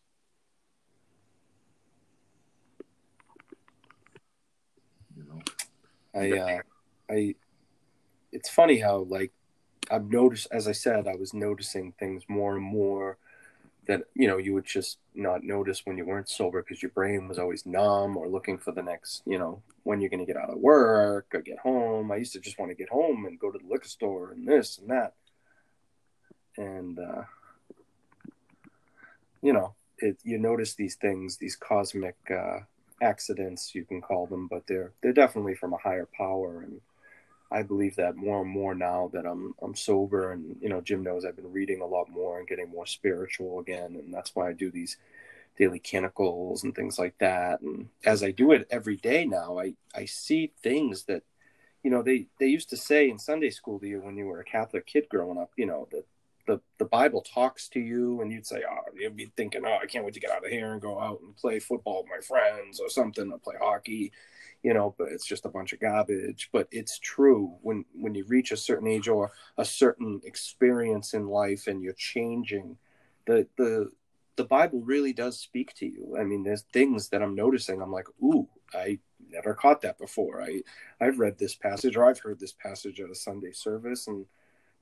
You 5.15 5.25
know? 5.27 5.41
I 6.13 6.31
uh 6.39 6.61
i 7.11 7.35
it's 8.31 8.49
funny 8.49 8.77
how 8.79 8.99
like 9.09 9.31
i've 9.89 10.09
noticed 10.09 10.47
as 10.51 10.67
i 10.67 10.71
said 10.71 11.07
i 11.07 11.15
was 11.15 11.33
noticing 11.33 11.91
things 11.93 12.23
more 12.27 12.55
and 12.55 12.63
more 12.63 13.17
that 13.87 14.03
you 14.13 14.27
know 14.27 14.37
you 14.37 14.53
would 14.53 14.65
just 14.65 14.99
not 15.15 15.43
notice 15.43 15.85
when 15.85 15.97
you 15.97 16.05
weren't 16.05 16.29
sober 16.29 16.61
because 16.61 16.83
your 16.83 16.91
brain 16.91 17.27
was 17.27 17.39
always 17.39 17.65
numb 17.65 18.15
or 18.15 18.29
looking 18.29 18.57
for 18.57 18.71
the 18.71 18.83
next 18.83 19.23
you 19.25 19.39
know 19.39 19.61
when 19.83 19.99
you're 19.99 20.09
going 20.09 20.23
to 20.23 20.31
get 20.31 20.39
out 20.39 20.51
of 20.51 20.59
work 20.59 21.25
or 21.33 21.41
get 21.41 21.57
home. 21.57 22.11
I 22.11 22.17
used 22.17 22.33
to 22.33 22.39
just 22.39 22.59
want 22.59 22.69
to 22.69 22.75
get 22.75 22.89
home 22.89 23.25
and 23.25 23.39
go 23.39 23.49
to 23.49 23.57
the 23.57 23.67
liquor 23.67 23.87
store 23.87 24.31
and 24.31 24.47
this 24.47 24.77
and 24.77 24.87
that 24.91 25.15
and 26.59 26.99
uh, 26.99 27.23
you 29.41 29.53
know, 29.53 29.73
it, 29.99 30.17
you 30.23 30.37
notice 30.37 30.75
these 30.75 30.95
things, 30.95 31.37
these 31.37 31.55
cosmic 31.55 32.15
uh, 32.29 32.59
accidents, 33.01 33.73
you 33.73 33.85
can 33.85 34.01
call 34.01 34.27
them, 34.27 34.47
but 34.47 34.67
they're 34.67 34.91
they're 35.01 35.13
definitely 35.13 35.55
from 35.55 35.73
a 35.73 35.77
higher 35.77 36.07
power, 36.17 36.61
and 36.61 36.81
I 37.51 37.63
believe 37.63 37.95
that 37.95 38.15
more 38.15 38.41
and 38.41 38.49
more 38.49 38.75
now 38.75 39.09
that 39.13 39.25
I'm 39.25 39.55
I'm 39.61 39.75
sober, 39.75 40.33
and 40.33 40.57
you 40.61 40.69
know, 40.69 40.81
Jim 40.81 41.03
knows 41.03 41.25
I've 41.25 41.35
been 41.35 41.51
reading 41.51 41.81
a 41.81 41.87
lot 41.87 42.09
more 42.09 42.39
and 42.39 42.47
getting 42.47 42.69
more 42.69 42.85
spiritual 42.85 43.59
again, 43.59 43.95
and 43.95 44.13
that's 44.13 44.35
why 44.35 44.49
I 44.49 44.53
do 44.53 44.69
these 44.69 44.97
daily 45.57 45.79
canticles 45.79 46.63
and 46.63 46.73
things 46.75 46.97
like 46.97 47.17
that. 47.19 47.61
And 47.61 47.89
as 48.05 48.23
I 48.23 48.31
do 48.31 48.51
it 48.51 48.67
every 48.69 48.97
day 48.97 49.25
now, 49.25 49.59
I 49.59 49.75
I 49.95 50.05
see 50.05 50.51
things 50.61 51.05
that 51.05 51.23
you 51.83 51.91
know 51.91 52.03
they 52.03 52.27
they 52.39 52.47
used 52.47 52.69
to 52.71 52.77
say 52.77 53.09
in 53.09 53.17
Sunday 53.19 53.49
school 53.49 53.79
to 53.79 53.87
you 53.87 54.01
when 54.01 54.17
you 54.17 54.25
were 54.25 54.41
a 54.41 54.45
Catholic 54.45 54.85
kid 54.85 55.07
growing 55.09 55.37
up, 55.37 55.51
you 55.55 55.65
know 55.65 55.87
that 55.91 56.05
the 56.49 56.59
the 56.79 56.85
Bible 56.85 57.21
talks 57.21 57.69
to 57.69 57.79
you, 57.79 58.21
and 58.21 58.31
you'd 58.31 58.47
say, 58.47 58.63
"Oh, 58.67 58.81
you'd 58.95 59.15
be 59.15 59.31
thinking, 59.37 59.61
oh, 59.65 59.77
I 59.81 59.85
can't 59.85 60.03
wait 60.03 60.15
to 60.15 60.19
get 60.19 60.31
out 60.31 60.43
of 60.43 60.51
here 60.51 60.73
and 60.73 60.81
go 60.81 60.99
out 60.99 61.21
and 61.21 61.35
play 61.35 61.59
football 61.59 62.01
with 62.01 62.09
my 62.09 62.21
friends 62.21 62.79
or 62.79 62.89
something, 62.89 63.31
or 63.31 63.37
play 63.37 63.55
hockey." 63.61 64.11
You 64.63 64.73
know, 64.73 64.95
but 64.97 65.09
it's 65.09 65.25
just 65.27 65.45
a 65.45 65.49
bunch 65.49 65.73
of 65.73 65.79
garbage. 65.79 66.49
But 66.51 66.67
it's 66.71 66.97
true 66.97 67.55
when 67.61 67.85
when 67.93 68.15
you 68.15 68.25
reach 68.25 68.51
a 68.51 68.57
certain 68.57 68.87
age 68.87 69.07
or 69.07 69.31
a 69.57 69.65
certain 69.65 70.21
experience 70.23 71.13
in 71.13 71.27
life, 71.27 71.67
and 71.67 71.83
you're 71.83 71.93
changing, 71.93 72.77
the 73.27 73.47
the 73.57 73.91
the 74.35 74.45
Bible 74.45 74.81
really 74.81 75.13
does 75.13 75.39
speak 75.39 75.75
to 75.75 75.85
you. 75.85 76.17
I 76.19 76.23
mean, 76.23 76.43
there's 76.43 76.63
things 76.73 77.09
that 77.09 77.21
I'm 77.21 77.35
noticing. 77.35 77.81
I'm 77.81 77.91
like, 77.91 78.07
ooh, 78.23 78.47
I 78.73 78.99
never 79.29 79.53
caught 79.53 79.81
that 79.81 79.99
before. 79.99 80.41
I 80.41 80.63
I've 80.99 81.19
read 81.19 81.37
this 81.37 81.53
passage 81.55 81.95
or 81.95 82.05
I've 82.05 82.19
heard 82.19 82.39
this 82.39 82.53
passage 82.53 82.99
at 82.99 83.11
a 83.11 83.15
Sunday 83.15 83.51
service, 83.51 84.07
and 84.07 84.25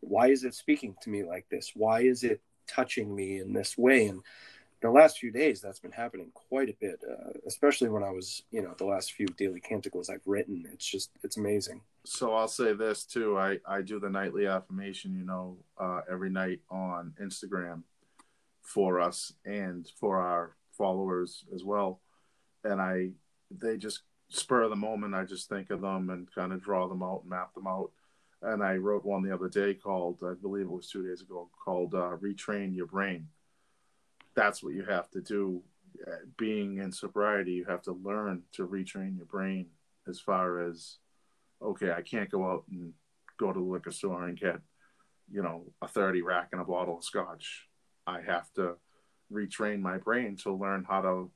why 0.02 0.28
is 0.28 0.44
it 0.44 0.56
speaking 0.56 0.96
to 1.02 1.10
me 1.10 1.24
like 1.24 1.48
this? 1.50 1.72
Why 1.76 2.02
is 2.02 2.24
it 2.24 2.42
touching 2.68 3.16
me 3.16 3.40
in 3.40 3.54
this 3.54 3.78
way? 3.78 4.08
And 4.08 4.22
the 4.82 4.92
last 4.92 5.18
few 5.18 5.32
days, 5.32 5.60
that's 5.60 5.80
been 5.80 5.92
happening 5.92 6.30
quite 6.34 6.70
a 6.70 6.76
bit, 6.80 7.02
uh, 7.10 7.32
especially 7.48 7.90
when 7.90 8.04
I 8.04 8.12
was, 8.12 8.44
you 8.52 8.62
know, 8.62 8.76
the 8.78 8.86
last 8.86 9.14
few 9.14 9.26
daily 9.26 9.60
canticles 9.60 10.10
I've 10.10 10.26
written. 10.26 10.66
It's 10.72 10.86
just, 10.86 11.10
it's 11.24 11.38
amazing. 11.38 11.82
So 12.06 12.34
I'll 12.34 12.48
say 12.48 12.74
this 12.74 13.04
too. 13.04 13.38
I, 13.38 13.58
I 13.68 13.82
do 13.82 14.00
the 14.00 14.10
nightly 14.10 14.46
affirmation, 14.46 15.16
you 15.16 15.26
know, 15.26 15.58
uh, 15.80 16.02
every 16.10 16.30
night 16.30 16.62
on 16.70 17.14
Instagram 17.22 17.84
for 18.62 19.00
us 19.02 19.34
and 19.46 19.90
for 20.00 20.22
our 20.22 20.56
followers 20.78 21.44
as 21.54 21.64
well. 21.64 22.02
And 22.64 22.80
I, 22.80 23.12
they 23.50 23.78
just 23.78 24.02
spur 24.30 24.64
of 24.64 24.70
the 24.70 24.76
moment. 24.76 25.16
I 25.16 25.24
just 25.24 25.50
think 25.50 25.70
of 25.72 25.82
them 25.82 26.10
and 26.10 26.32
kind 26.34 26.54
of 26.54 26.62
draw 26.62 26.88
them 26.88 27.02
out 27.02 27.22
and 27.22 27.30
map 27.30 27.54
them 27.56 27.68
out. 27.68 27.92
And 28.42 28.64
I 28.64 28.76
wrote 28.76 29.06
one 29.06 29.24
the 29.24 29.34
other 29.34 29.50
day 29.50 29.74
called, 29.74 30.20
I 30.24 30.34
believe 30.40 30.66
it 30.66 30.72
was 30.72 30.90
two 30.90 31.08
days 31.08 31.22
ago, 31.22 31.50
called 31.64 31.96
uh, 31.96 32.16
Retrain 32.22 32.76
Your 32.76 32.86
Brain 32.86 33.28
that's 34.38 34.64
what 34.64 34.76
you 34.76 34.86
have 34.86 35.10
to 35.10 35.20
do. 35.20 35.62
Uh, 36.06 36.12
being 36.38 36.78
in 36.78 36.92
sobriety, 36.92 37.54
you 37.54 37.66
have 37.66 37.82
to 37.82 37.92
learn 37.92 38.44
to 38.54 38.68
retrain 38.68 39.18
your 39.18 39.26
brain 39.26 39.66
as 40.08 40.20
far 40.20 40.62
as, 40.62 40.98
okay, 41.60 41.92
I 41.92 42.04
can't 42.04 42.30
go 42.30 42.46
out 42.46 42.66
and 42.70 42.94
go 43.40 43.52
to 43.52 43.60
the 43.60 43.66
liquor 43.66 43.92
store 43.92 44.28
and 44.28 44.40
get, 44.40 44.60
you 45.32 45.42
know, 45.42 45.66
a 45.82 45.88
30 45.88 46.22
rack 46.22 46.50
and 46.52 46.62
a 46.62 46.66
bottle 46.66 47.00
of 47.00 47.04
scotch. 47.04 47.68
I 48.06 48.22
have 48.22 48.54
to 48.54 48.76
retrain 49.34 49.80
my 49.82 49.98
brain 49.98 50.38
to 50.44 50.54
learn 50.54 50.86
how 50.88 51.02
to 51.02 51.32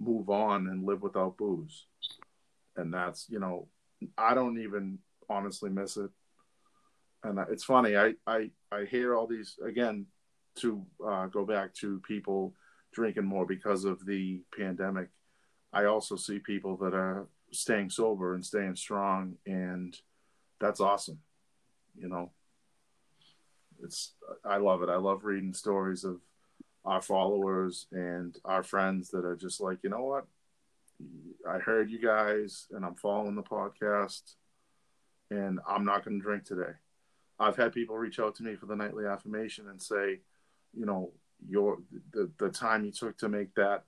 move 0.00 0.30
on 0.30 0.68
and 0.68 0.86
live 0.86 1.02
without 1.02 1.36
booze. 1.36 1.84
And 2.76 2.94
that's, 2.94 3.26
you 3.28 3.40
know, 3.40 3.68
I 4.16 4.32
don't 4.32 4.58
even 4.58 5.00
honestly 5.28 5.68
miss 5.68 5.98
it. 5.98 6.10
And 7.24 7.38
it's 7.50 7.64
funny, 7.64 7.96
I, 7.96 8.14
I, 8.26 8.50
I 8.70 8.84
hear 8.84 9.14
all 9.14 9.26
these, 9.26 9.58
again, 9.64 10.06
to 10.56 10.84
uh, 11.04 11.26
go 11.26 11.44
back 11.44 11.74
to 11.74 12.00
people 12.06 12.54
drinking 12.92 13.24
more 13.24 13.46
because 13.46 13.84
of 13.84 14.04
the 14.06 14.42
pandemic, 14.56 15.08
I 15.72 15.84
also 15.84 16.16
see 16.16 16.38
people 16.38 16.76
that 16.78 16.94
are 16.94 17.26
staying 17.52 17.90
sober 17.90 18.34
and 18.34 18.44
staying 18.44 18.76
strong, 18.76 19.36
and 19.46 19.96
that's 20.60 20.80
awesome. 20.80 21.20
You 21.96 22.08
know, 22.08 22.30
it's 23.82 24.12
I 24.44 24.56
love 24.56 24.82
it. 24.82 24.88
I 24.88 24.96
love 24.96 25.24
reading 25.24 25.52
stories 25.52 26.04
of 26.04 26.20
our 26.84 27.02
followers 27.02 27.86
and 27.92 28.36
our 28.44 28.62
friends 28.62 29.10
that 29.10 29.24
are 29.24 29.36
just 29.36 29.60
like, 29.60 29.78
you 29.82 29.90
know 29.90 30.04
what, 30.04 30.26
I 31.48 31.58
heard 31.58 31.90
you 31.90 32.00
guys, 32.00 32.66
and 32.70 32.84
I'm 32.84 32.94
following 32.94 33.34
the 33.34 33.42
podcast, 33.42 34.34
and 35.30 35.60
I'm 35.68 35.84
not 35.84 36.04
going 36.04 36.18
to 36.18 36.22
drink 36.22 36.44
today. 36.44 36.72
I've 37.38 37.56
had 37.56 37.72
people 37.72 37.96
reach 37.96 38.18
out 38.18 38.34
to 38.36 38.42
me 38.42 38.56
for 38.56 38.66
the 38.66 38.76
nightly 38.76 39.06
affirmation 39.06 39.68
and 39.68 39.80
say, 39.80 40.20
you 40.74 40.86
know 40.86 41.12
your 41.46 41.78
the, 42.12 42.30
the 42.38 42.48
time 42.50 42.84
you 42.84 42.90
took 42.90 43.16
to 43.18 43.28
make 43.28 43.54
that 43.54 43.84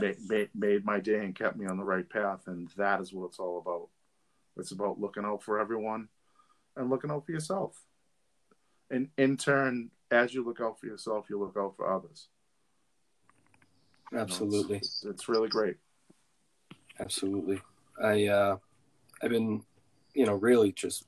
made, 0.00 0.48
made 0.54 0.84
my 0.84 1.00
day 1.00 1.24
and 1.24 1.34
kept 1.34 1.56
me 1.56 1.66
on 1.66 1.76
the 1.76 1.84
right 1.84 2.08
path. 2.08 2.42
And 2.46 2.68
that 2.76 3.00
is 3.00 3.12
what 3.12 3.26
it's 3.26 3.38
all 3.38 3.58
about. 3.58 3.88
It's 4.56 4.72
about 4.72 5.00
looking 5.00 5.24
out 5.24 5.42
for 5.42 5.58
everyone 5.58 6.08
and 6.76 6.90
looking 6.90 7.10
out 7.10 7.26
for 7.26 7.32
yourself. 7.32 7.80
And 8.90 9.08
in 9.16 9.36
turn 9.36 9.90
as 10.10 10.34
you 10.34 10.44
look 10.44 10.60
out 10.60 10.78
for 10.78 10.86
yourself 10.86 11.26
you 11.28 11.38
look 11.38 11.56
out 11.58 11.76
for 11.76 11.92
others. 11.92 12.28
Absolutely 14.14 14.58
you 14.58 14.68
know, 14.68 14.76
it's, 14.76 15.04
it's, 15.04 15.28
really 15.28 15.48
great. 15.48 15.76
Absolutely. 17.00 17.60
I 18.00 18.26
uh 18.26 18.56
i've 19.22 19.30
been 19.30 19.62
you 20.14 20.26
know 20.26 20.34
really 20.34 20.72
just 20.72 21.04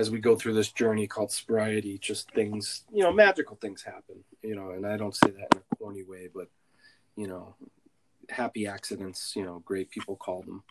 as 0.00 0.10
we 0.10 0.18
go 0.18 0.34
through 0.34 0.54
this 0.54 0.72
journey 0.72 1.06
called 1.06 1.30
sobriety, 1.30 1.98
just 1.98 2.30
things, 2.30 2.84
you 2.90 3.02
know, 3.02 3.12
magical 3.12 3.56
things 3.56 3.82
happen, 3.82 4.24
you 4.42 4.54
know, 4.54 4.70
and 4.70 4.86
I 4.86 4.96
don't 4.96 5.14
say 5.14 5.30
that 5.30 5.54
in 5.54 5.58
a 5.60 5.76
corny 5.76 6.04
way, 6.04 6.26
but, 6.34 6.48
you 7.16 7.28
know, 7.28 7.54
happy 8.30 8.66
accidents, 8.66 9.34
you 9.36 9.44
know, 9.44 9.62
great 9.62 9.90
people 9.90 10.16
call 10.16 10.40
them. 10.42 10.62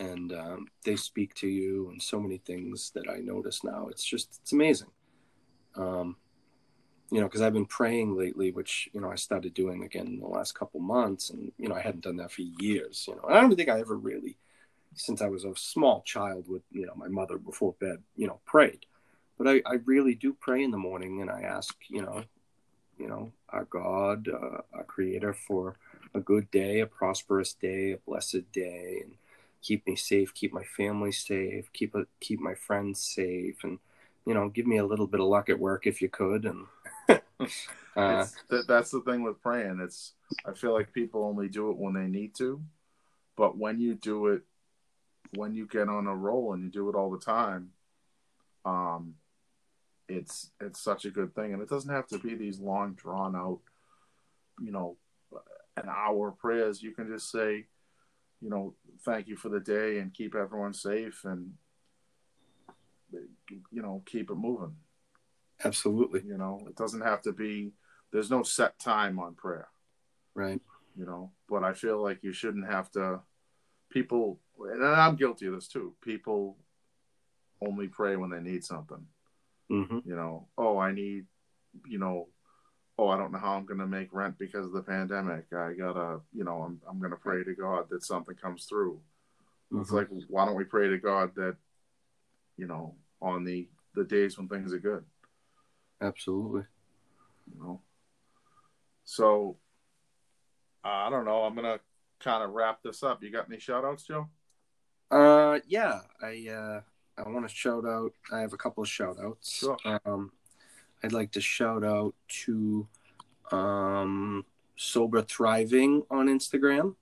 And 0.00 0.32
um, 0.32 0.66
they 0.84 0.96
speak 0.96 1.32
to 1.34 1.46
you 1.46 1.90
and 1.90 2.02
so 2.02 2.18
many 2.18 2.38
things 2.38 2.90
that 2.96 3.08
I 3.08 3.18
notice 3.18 3.62
now. 3.62 3.86
It's 3.88 4.04
just, 4.04 4.40
it's 4.42 4.52
amazing. 4.52 4.90
Um, 5.76 6.16
you 7.12 7.20
know, 7.20 7.28
because 7.28 7.42
I've 7.42 7.52
been 7.52 7.66
praying 7.66 8.16
lately, 8.18 8.50
which, 8.50 8.88
you 8.92 9.00
know, 9.00 9.12
I 9.12 9.16
started 9.16 9.54
doing 9.54 9.84
again 9.84 10.08
in 10.08 10.18
the 10.18 10.26
last 10.26 10.56
couple 10.56 10.80
months. 10.80 11.30
And, 11.30 11.52
you 11.56 11.68
know, 11.68 11.76
I 11.76 11.82
hadn't 11.82 12.02
done 12.02 12.16
that 12.16 12.32
for 12.32 12.42
years, 12.42 13.04
you 13.06 13.14
know, 13.14 13.28
and 13.28 13.38
I 13.38 13.42
don't 13.42 13.54
think 13.54 13.68
I 13.68 13.78
ever 13.78 13.96
really 13.96 14.38
since 14.94 15.22
I 15.22 15.28
was 15.28 15.44
a 15.44 15.54
small 15.56 16.02
child 16.02 16.48
with, 16.48 16.62
you 16.70 16.86
know, 16.86 16.94
my 16.94 17.08
mother 17.08 17.38
before 17.38 17.74
bed, 17.80 18.02
you 18.16 18.26
know, 18.26 18.40
prayed. 18.44 18.86
But 19.38 19.48
I, 19.48 19.62
I 19.66 19.74
really 19.84 20.14
do 20.14 20.34
pray 20.38 20.62
in 20.62 20.70
the 20.70 20.78
morning 20.78 21.20
and 21.20 21.30
I 21.30 21.42
ask, 21.42 21.74
you 21.88 22.02
know, 22.02 22.24
you 22.98 23.08
know, 23.08 23.32
our 23.48 23.64
God, 23.64 24.28
uh, 24.28 24.62
our 24.72 24.84
creator 24.84 25.32
for 25.32 25.76
a 26.14 26.20
good 26.20 26.50
day, 26.50 26.80
a 26.80 26.86
prosperous 26.86 27.52
day, 27.54 27.92
a 27.92 27.98
blessed 27.98 28.52
day, 28.52 29.00
and 29.02 29.14
keep 29.62 29.86
me 29.86 29.96
safe, 29.96 30.34
keep 30.34 30.52
my 30.52 30.64
family 30.64 31.12
safe, 31.12 31.72
keep 31.72 31.94
a, 31.94 32.06
keep 32.20 32.40
my 32.40 32.54
friends 32.54 33.00
safe, 33.00 33.64
and 33.64 33.78
you 34.26 34.34
know, 34.34 34.48
give 34.48 34.66
me 34.66 34.76
a 34.76 34.86
little 34.86 35.06
bit 35.06 35.20
of 35.20 35.26
luck 35.26 35.48
at 35.48 35.58
work 35.58 35.86
if 35.86 36.00
you 36.00 36.08
could. 36.08 36.44
And 36.44 36.66
uh, 37.96 38.26
that's 38.68 38.90
the 38.90 39.02
thing 39.04 39.22
with 39.22 39.42
praying. 39.42 39.80
It's 39.82 40.12
I 40.44 40.52
feel 40.52 40.72
like 40.72 40.92
people 40.92 41.24
only 41.24 41.48
do 41.48 41.70
it 41.70 41.78
when 41.78 41.94
they 41.94 42.06
need 42.06 42.34
to, 42.36 42.62
but 43.36 43.56
when 43.56 43.80
you 43.80 43.94
do 43.94 44.28
it 44.28 44.42
when 45.34 45.54
you 45.54 45.66
get 45.66 45.88
on 45.88 46.06
a 46.06 46.14
roll 46.14 46.52
and 46.52 46.62
you 46.62 46.70
do 46.70 46.88
it 46.88 46.94
all 46.94 47.10
the 47.10 47.18
time, 47.18 47.70
um, 48.64 49.14
it's 50.08 50.50
it's 50.60 50.80
such 50.80 51.04
a 51.04 51.10
good 51.10 51.34
thing, 51.34 51.52
and 51.52 51.62
it 51.62 51.68
doesn't 51.68 51.92
have 51.92 52.06
to 52.08 52.18
be 52.18 52.34
these 52.34 52.58
long 52.58 52.94
drawn 52.94 53.34
out, 53.34 53.60
you 54.60 54.72
know, 54.72 54.96
an 55.76 55.88
hour 55.88 56.30
prayers. 56.30 56.82
You 56.82 56.92
can 56.92 57.08
just 57.08 57.30
say, 57.30 57.66
you 58.40 58.50
know, 58.50 58.74
thank 59.04 59.28
you 59.28 59.36
for 59.36 59.48
the 59.48 59.60
day 59.60 59.98
and 59.98 60.12
keep 60.12 60.34
everyone 60.34 60.74
safe 60.74 61.24
and 61.24 61.52
you 63.70 63.82
know 63.82 64.02
keep 64.06 64.30
it 64.30 64.34
moving. 64.34 64.74
Absolutely. 65.64 66.22
You 66.26 66.38
know, 66.38 66.60
it 66.66 66.76
doesn't 66.76 67.02
have 67.02 67.22
to 67.22 67.32
be. 67.32 67.72
There's 68.12 68.30
no 68.30 68.42
set 68.42 68.78
time 68.78 69.18
on 69.18 69.34
prayer. 69.34 69.68
Right. 70.34 70.60
You 70.96 71.06
know, 71.06 71.30
but 71.48 71.62
I 71.62 71.72
feel 71.72 72.02
like 72.02 72.22
you 72.22 72.32
shouldn't 72.32 72.70
have 72.70 72.90
to. 72.92 73.20
People 73.90 74.38
and 74.70 74.84
I'm 74.84 75.16
guilty 75.16 75.46
of 75.46 75.54
this 75.54 75.68
too. 75.68 75.94
People 76.02 76.56
only 77.60 77.88
pray 77.88 78.16
when 78.16 78.30
they 78.30 78.40
need 78.40 78.64
something. 78.64 79.04
Mm-hmm. 79.70 79.98
You 80.04 80.16
know, 80.16 80.48
oh, 80.58 80.78
I 80.78 80.92
need, 80.92 81.26
you 81.86 81.98
know, 81.98 82.28
oh, 82.98 83.08
I 83.08 83.16
don't 83.16 83.32
know 83.32 83.38
how 83.38 83.54
I'm 83.54 83.66
going 83.66 83.80
to 83.80 83.86
make 83.86 84.12
rent 84.12 84.38
because 84.38 84.66
of 84.66 84.72
the 84.72 84.82
pandemic. 84.82 85.46
I 85.52 85.72
gotta, 85.72 86.20
you 86.32 86.44
know, 86.44 86.62
I'm 86.62 86.80
I'm 86.88 86.98
going 86.98 87.10
to 87.10 87.16
pray 87.16 87.42
to 87.44 87.54
God 87.54 87.86
that 87.90 88.04
something 88.04 88.34
comes 88.34 88.66
through. 88.66 89.00
Mm-hmm. 89.72 89.82
It's 89.82 89.90
like, 89.90 90.08
why 90.28 90.44
don't 90.44 90.56
we 90.56 90.64
pray 90.64 90.88
to 90.88 90.98
God 90.98 91.34
that, 91.36 91.56
you 92.56 92.66
know, 92.66 92.96
on 93.20 93.44
the 93.44 93.68
the 93.94 94.04
days 94.04 94.36
when 94.36 94.48
things 94.48 94.72
are 94.72 94.78
good. 94.78 95.04
Absolutely. 96.00 96.62
You 97.52 97.60
know. 97.60 97.80
So, 99.04 99.56
I 100.84 101.10
don't 101.10 101.24
know. 101.24 101.42
I'm 101.42 101.54
gonna 101.54 101.80
kind 102.20 102.42
of 102.42 102.50
wrap 102.50 102.82
this 102.82 103.02
up. 103.02 103.22
You 103.22 103.30
got 103.30 103.48
any 103.48 103.58
shout 103.58 103.84
outs, 103.84 104.04
Joe? 104.04 104.28
Uh, 105.12 105.58
yeah, 105.68 106.00
I 106.22 106.48
uh, 106.48 106.80
I 107.18 107.28
want 107.28 107.46
to 107.46 107.54
shout 107.54 107.84
out. 107.84 108.12
I 108.32 108.40
have 108.40 108.54
a 108.54 108.56
couple 108.56 108.82
of 108.82 108.88
shout 108.88 109.18
outs. 109.22 109.58
Sure. 109.58 109.76
Um, 109.84 110.32
I'd 111.04 111.12
like 111.12 111.32
to 111.32 111.40
shout 111.42 111.84
out 111.84 112.14
to 112.44 112.88
um, 113.50 114.46
Sober 114.74 115.20
Thriving 115.20 116.02
on 116.10 116.28
Instagram. 116.28 116.94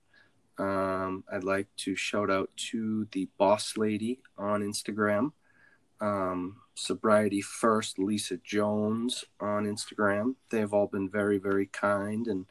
Um, 0.57 1.23
I'd 1.31 1.45
like 1.45 1.67
to 1.77 1.95
shout 1.95 2.29
out 2.29 2.49
to 2.71 3.07
the 3.13 3.29
Boss 3.37 3.77
Lady 3.77 4.19
on 4.37 4.61
Instagram. 4.61 5.31
Um, 6.01 6.57
Sobriety 6.75 7.41
First, 7.41 7.97
Lisa 7.97 8.37
Jones 8.43 9.23
on 9.39 9.65
Instagram. 9.65 10.35
They 10.49 10.59
have 10.59 10.73
all 10.73 10.87
been 10.87 11.09
very, 11.09 11.37
very 11.37 11.67
kind 11.67 12.27
and 12.27 12.45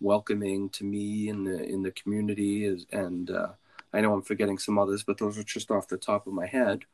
welcoming 0.00 0.70
to 0.70 0.84
me 0.84 1.28
in 1.28 1.44
the 1.44 1.62
in 1.62 1.82
the 1.82 1.90
community, 1.90 2.64
and 2.90 3.30
uh, 3.30 3.52
I 3.92 4.00
know 4.00 4.14
I'm 4.14 4.22
forgetting 4.22 4.58
some 4.58 4.78
others, 4.78 5.02
but 5.02 5.18
those 5.18 5.38
are 5.38 5.44
just 5.44 5.70
off 5.70 5.88
the 5.88 5.96
top 5.96 6.26
of 6.26 6.32
my 6.32 6.46
head. 6.46 6.84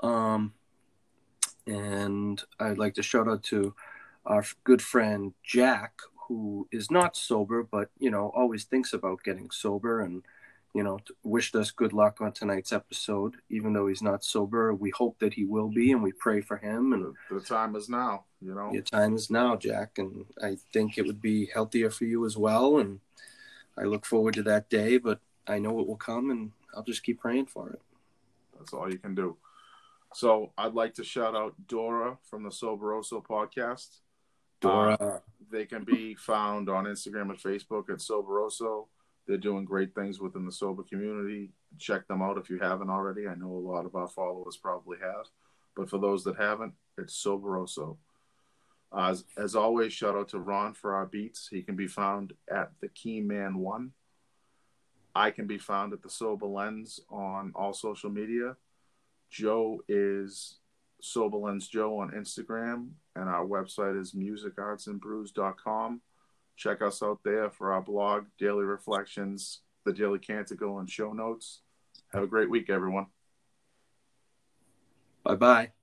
Um, 0.00 0.52
and 1.66 2.42
I'd 2.60 2.78
like 2.78 2.94
to 2.94 3.02
shout 3.02 3.28
out 3.28 3.42
to 3.44 3.74
our 4.24 4.44
good 4.64 4.82
friend 4.82 5.32
Jack, 5.42 5.94
who 6.28 6.68
is 6.72 6.90
not 6.90 7.16
sober, 7.16 7.62
but 7.62 7.90
you 7.98 8.10
know 8.10 8.32
always 8.34 8.64
thinks 8.64 8.92
about 8.92 9.22
getting 9.24 9.50
sober, 9.50 10.00
and 10.00 10.22
you 10.76 10.82
know, 10.82 10.98
wished 11.22 11.56
us 11.56 11.70
good 11.70 11.94
luck 11.94 12.20
on 12.20 12.32
tonight's 12.32 12.70
episode. 12.70 13.36
Even 13.48 13.72
though 13.72 13.86
he's 13.86 14.02
not 14.02 14.22
sober, 14.22 14.74
we 14.74 14.90
hope 14.90 15.18
that 15.20 15.32
he 15.32 15.46
will 15.46 15.68
be, 15.68 15.90
and 15.90 16.02
we 16.02 16.12
pray 16.12 16.42
for 16.42 16.58
him. 16.58 16.92
And 16.92 17.14
the, 17.30 17.36
the 17.36 17.40
time 17.40 17.74
is 17.76 17.88
now, 17.88 18.24
you 18.42 18.54
know. 18.54 18.70
Your 18.70 18.82
time 18.82 19.14
is 19.14 19.30
now, 19.30 19.56
Jack, 19.56 19.96
and 19.96 20.26
I 20.42 20.58
think 20.74 20.98
it 20.98 21.06
would 21.06 21.22
be 21.22 21.46
healthier 21.46 21.88
for 21.88 22.04
you 22.04 22.26
as 22.26 22.36
well. 22.36 22.76
And 22.76 23.00
I 23.78 23.84
look 23.84 24.04
forward 24.04 24.34
to 24.34 24.42
that 24.42 24.68
day, 24.68 24.98
but 24.98 25.20
I 25.46 25.58
know 25.58 25.80
it 25.80 25.86
will 25.86 25.96
come, 25.96 26.30
and 26.30 26.52
I'll 26.74 26.82
just 26.82 27.02
keep 27.02 27.20
praying 27.20 27.46
for 27.46 27.70
it. 27.70 27.80
That's 28.58 28.72
all 28.72 28.90
you 28.90 28.98
can 28.98 29.14
do. 29.14 29.36
So 30.14 30.52
I'd 30.56 30.74
like 30.74 30.94
to 30.94 31.04
shout 31.04 31.36
out 31.36 31.54
Dora 31.66 32.18
from 32.28 32.42
the 32.42 32.50
Soberoso 32.50 33.24
podcast. 33.24 33.98
Dora. 34.60 34.94
Uh, 34.94 35.18
they 35.50 35.66
can 35.66 35.84
be 35.84 36.14
found 36.14 36.68
on 36.68 36.84
Instagram 36.84 37.30
and 37.30 37.38
Facebook 37.38 37.90
at 37.90 37.98
Soberoso. 37.98 38.86
They're 39.26 39.36
doing 39.36 39.64
great 39.64 39.94
things 39.94 40.20
within 40.20 40.46
the 40.46 40.52
sober 40.52 40.82
community. 40.82 41.50
Check 41.78 42.06
them 42.06 42.22
out 42.22 42.38
if 42.38 42.48
you 42.48 42.58
haven't 42.58 42.90
already. 42.90 43.26
I 43.26 43.34
know 43.34 43.50
a 43.50 43.68
lot 43.72 43.84
of 43.84 43.94
our 43.94 44.08
followers 44.08 44.56
probably 44.56 44.98
have, 45.02 45.26
but 45.76 45.90
for 45.90 45.98
those 45.98 46.24
that 46.24 46.36
haven't, 46.36 46.74
it's 46.96 47.22
Soberoso. 47.22 47.96
As, 48.96 49.24
as 49.36 49.56
always, 49.56 49.92
shout 49.92 50.14
out 50.14 50.28
to 50.28 50.38
Ron 50.38 50.72
for 50.72 50.94
our 50.94 51.06
beats. 51.06 51.48
He 51.50 51.62
can 51.62 51.76
be 51.76 51.88
found 51.88 52.32
at 52.50 52.70
the 52.80 52.88
Key 52.88 53.20
Man 53.20 53.58
One. 53.58 53.92
I 55.16 55.30
can 55.30 55.46
be 55.46 55.56
found 55.56 55.94
at 55.94 56.02
the 56.02 56.10
Sober 56.10 56.44
Lens 56.44 57.00
on 57.08 57.50
all 57.54 57.72
social 57.72 58.10
media. 58.10 58.54
Joe 59.30 59.80
is 59.88 60.58
Sober 61.00 61.38
Lens 61.38 61.68
Joe 61.68 61.98
on 62.00 62.10
Instagram, 62.10 62.90
and 63.14 63.26
our 63.26 63.46
website 63.46 63.98
is 63.98 64.12
musicartsandbrews.com. 64.12 66.02
Check 66.56 66.82
us 66.82 67.02
out 67.02 67.20
there 67.24 67.48
for 67.48 67.72
our 67.72 67.80
blog, 67.80 68.26
daily 68.38 68.64
reflections, 68.64 69.60
the 69.86 69.92
daily 69.94 70.18
canticle, 70.18 70.80
and 70.80 70.90
show 70.90 71.14
notes. 71.14 71.60
Have 72.12 72.22
a 72.22 72.26
great 72.26 72.50
week, 72.50 72.68
everyone. 72.68 73.06
Bye 75.24 75.36
bye. 75.36 75.75